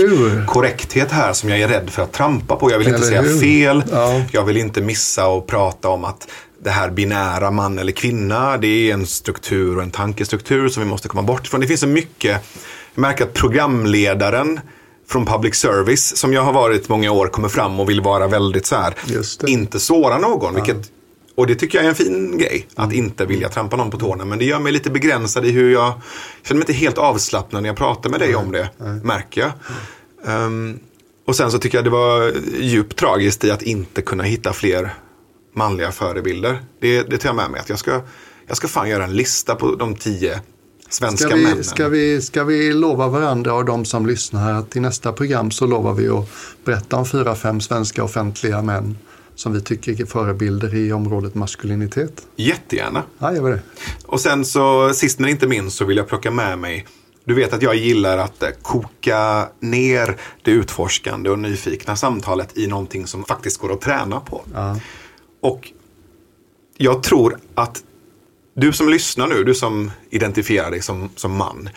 [0.46, 2.70] korrekthet här som jag är rädd för att trampa på.
[2.70, 4.22] Jag vill inte säga fel, ja.
[4.32, 6.28] jag vill inte missa och prata om att
[6.62, 10.88] det här binära man eller kvinna, det är en struktur och en tankestruktur som vi
[10.88, 11.60] måste komma bort ifrån.
[11.60, 12.40] Det finns så mycket
[12.94, 14.60] jag märker att programledaren
[15.08, 18.66] från public service som jag har varit många år kommer fram och vill vara väldigt
[18.66, 18.94] så här,
[19.46, 20.54] inte såra någon.
[20.56, 20.64] Ja.
[20.64, 20.92] Vilket,
[21.34, 23.04] och det tycker jag är en fin grej, att mm.
[23.04, 24.24] inte vilja trampa någon på tårna.
[24.24, 25.92] Men det gör mig lite begränsad i hur jag
[26.42, 29.00] känner mig inte helt avslappnad när jag pratar med dig om det, Nej.
[29.04, 29.52] märker jag.
[30.44, 30.78] Um,
[31.26, 34.94] och sen så tycker jag det var djupt tragiskt i att inte kunna hitta fler
[35.54, 36.62] manliga förebilder.
[36.80, 37.60] Det, det tar jag med mig.
[37.60, 38.00] Att jag ska,
[38.46, 40.40] jag ska fan göra en lista på de tio
[40.88, 41.64] svenska ska vi, männen.
[41.64, 45.50] Ska vi, ska vi lova varandra och de som lyssnar här att i nästa program
[45.50, 46.28] så lovar vi att
[46.64, 48.98] berätta om fyra, fem svenska offentliga män
[49.34, 52.26] som vi tycker är förebilder i området maskulinitet?
[52.36, 53.02] Jättegärna.
[53.18, 53.60] Ja, gör det.
[54.06, 56.86] Och sen så sist men inte minst så vill jag plocka med mig
[57.28, 62.66] du vet att jag gillar att eh, koka ner det utforskande och nyfikna samtalet i
[62.66, 64.42] någonting som faktiskt går att träna på.
[64.54, 64.80] Ja.
[65.40, 65.72] Och
[66.76, 67.82] jag tror att
[68.58, 71.68] du som lyssnar nu, du som identifierar dig som, som man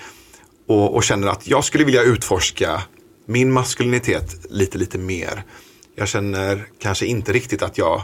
[0.68, 2.82] och, och, känner att jag skulle vilja utforska
[3.26, 5.44] min maskulinitet lite, lite mer.
[5.96, 8.04] Jag känner kanske inte riktigt att jag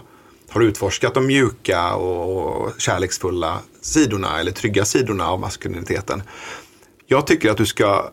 [0.49, 6.23] har utforskat de mjuka och kärleksfulla sidorna eller trygga sidorna av maskuliniteten.
[7.05, 8.11] Jag tycker att du ska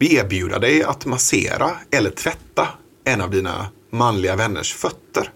[0.00, 2.68] erbjuda dig att massera eller tvätta
[3.04, 5.32] en av dina manliga vänners fötter.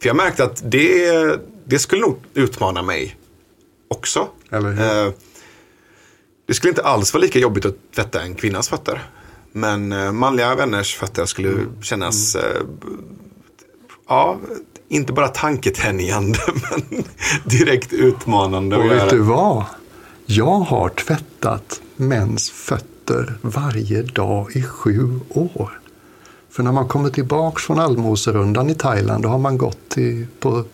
[0.00, 3.16] För jag märkte att det, det skulle nog utmana mig
[3.88, 4.28] också.
[4.52, 5.12] Eh,
[6.46, 9.02] det skulle inte alls vara lika jobbigt att tvätta en kvinnas fötter.
[9.52, 11.82] Men eh, manliga vänners fötter skulle mm.
[11.82, 12.46] kännas, mm.
[12.46, 12.62] Eh,
[14.08, 14.38] ja,
[14.88, 16.38] inte bara tanketänjande
[16.70, 17.04] men
[17.44, 18.76] direkt utmanande.
[18.76, 19.64] Och vet du vad?
[20.26, 25.77] Jag har tvättat mäns fötter varje dag i sju år.
[26.58, 30.64] För när man kommer tillbaks från allmoserundan i Thailand då har man gått till, på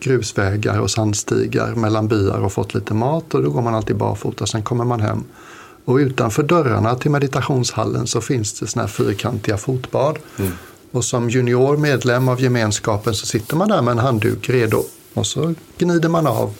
[0.00, 4.46] grusvägar och sandstigar mellan byar och fått lite mat och då går man alltid barfota.
[4.46, 5.24] Sen kommer man hem.
[5.84, 10.18] Och utanför dörrarna till meditationshallen så finns det såna här fyrkantiga fotbad.
[10.38, 10.52] Mm.
[10.90, 14.84] Och som junior medlem av gemenskapen så sitter man där med en handduk redo.
[15.14, 16.54] Och så gnider man av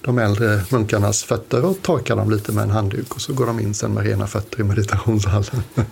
[0.00, 3.14] de äldre munkarnas fötter och torkar dem lite med en handduk.
[3.14, 5.62] Och så går de in sen med rena fötter i meditationshallen.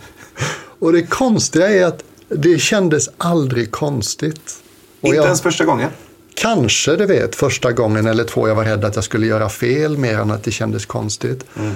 [0.78, 4.62] och det konstiga är att det kändes aldrig konstigt.
[5.00, 5.90] Och Inte jag, ens första gången?
[6.34, 9.98] Kanske, du vet, första gången eller två jag var rädd att jag skulle göra fel
[9.98, 11.44] mer än att det kändes konstigt.
[11.56, 11.74] Mm.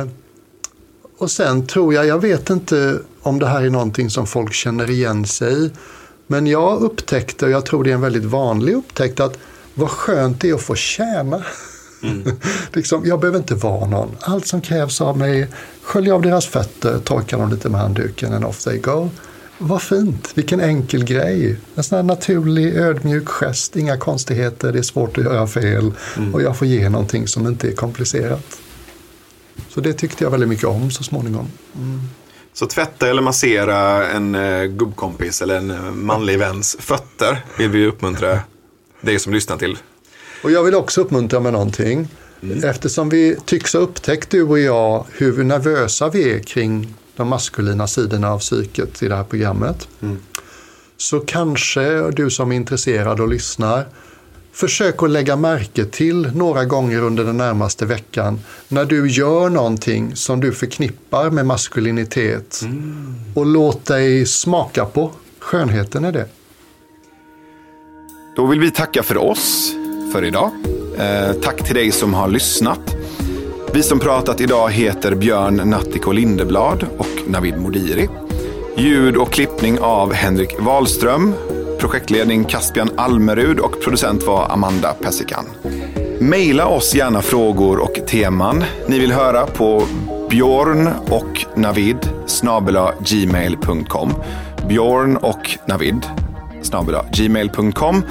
[0.00, 0.08] Uh,
[1.18, 4.90] och sen tror jag, jag vet inte om det här är någonting som folk känner
[4.90, 5.70] igen sig i.
[6.26, 9.38] Men jag upptäckte, och jag tror det är en väldigt vanlig upptäckt, att
[9.74, 11.44] vad skönt det är att få tjäna.
[12.02, 12.36] Mm.
[12.72, 14.16] liksom, jag behöver inte vara någon.
[14.20, 15.48] Allt som krävs av mig,
[15.82, 19.10] skölja av deras fötter, torka dem lite med handduken and off they go.
[19.64, 21.56] Vad fint, vilken enkel grej.
[21.74, 26.34] En sån här naturlig ödmjuk gest, inga konstigheter, det är svårt att göra fel mm.
[26.34, 28.60] och jag får ge någonting som inte är komplicerat.
[29.68, 31.48] Så det tyckte jag väldigt mycket om så småningom.
[31.76, 32.00] Mm.
[32.52, 37.86] Så tvätta eller massera en uh, gubbkompis eller en uh, manlig väns fötter vill vi
[37.86, 38.40] uppmuntra
[39.00, 39.78] dig som lyssnar till.
[40.42, 42.08] Och jag vill också uppmuntra med någonting.
[42.42, 42.64] Mm.
[42.64, 47.86] Eftersom vi tycks ha upptäckt, du och jag, hur nervösa vi är kring de maskulina
[47.86, 49.88] sidorna av psyket i det här programmet.
[50.02, 50.18] Mm.
[50.96, 53.86] Så kanske du som är intresserad och lyssnar
[54.54, 60.16] Försök att lägga märke till några gånger under den närmaste veckan när du gör någonting
[60.16, 62.60] som du förknippar med maskulinitet.
[62.62, 63.14] Mm.
[63.34, 66.26] Och låt dig smaka på skönheten i det.
[68.36, 69.72] Då vill vi tacka för oss
[70.12, 70.50] för idag.
[70.98, 72.96] Eh, tack till dig som har lyssnat.
[73.74, 78.08] Vi som pratat idag heter Björn Nattiko Lindeblad och Navid Modiri.
[78.76, 81.34] Ljud och klippning av Henrik Wahlström
[81.82, 85.44] projektledning Caspian Almerud och producent var Amanda Pessikan.
[86.20, 89.82] Maila oss gärna frågor och teman ni vill höra på
[90.30, 91.96] bjorn och navid
[93.00, 94.14] gmail.com.
[94.68, 96.06] Bjorn och navid
[97.12, 98.02] gmail.com.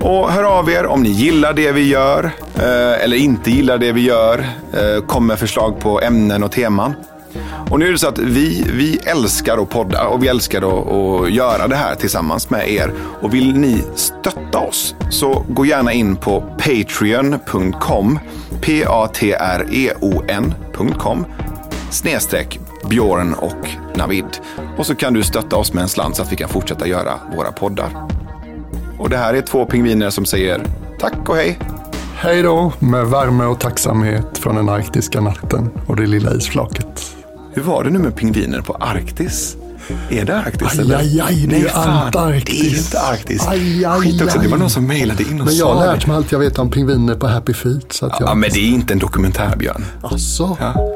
[0.00, 2.24] Och hör av er om ni gillar det vi gör
[2.54, 4.38] eh, eller inte gillar det vi gör.
[4.72, 6.94] Eh, kom med förslag på ämnen och teman.
[7.70, 10.88] Och nu är det så att vi, vi älskar att podda och vi älskar att,
[10.92, 12.92] att göra det här tillsammans med er.
[13.20, 18.18] Och vill ni stötta oss så gå gärna in på patreon.com
[18.60, 19.66] p-a-t-r-e-o-n.com
[21.90, 24.38] snedstreck Björn och Navid.
[24.78, 27.20] Och så kan du stötta oss med en slant så att vi kan fortsätta göra
[27.36, 28.08] våra poddar.
[29.00, 30.66] Och det här är två pingviner som säger
[30.98, 31.58] tack och hej.
[32.14, 37.16] Hej då med värme och tacksamhet från den arktiska natten och det lilla isflaket.
[37.52, 39.56] Hur var det nu med pingviner på Arktis?
[40.10, 40.68] Är det Arktis?
[40.72, 40.96] Aj, eller?
[40.96, 42.60] aj, aj, det är Nej, Antarktis.
[42.60, 43.48] Det är inte Arktis.
[43.48, 46.06] Aj, aj, Skit också, det var någon som mejlade in och Men jag har lärt
[46.06, 47.92] mig allt jag vet om pingviner på Happy Feet.
[47.92, 48.36] Så att ja, jag...
[48.36, 49.84] men det är inte en dokumentär, Björn.
[50.02, 50.56] Asså?
[50.60, 50.94] Ja.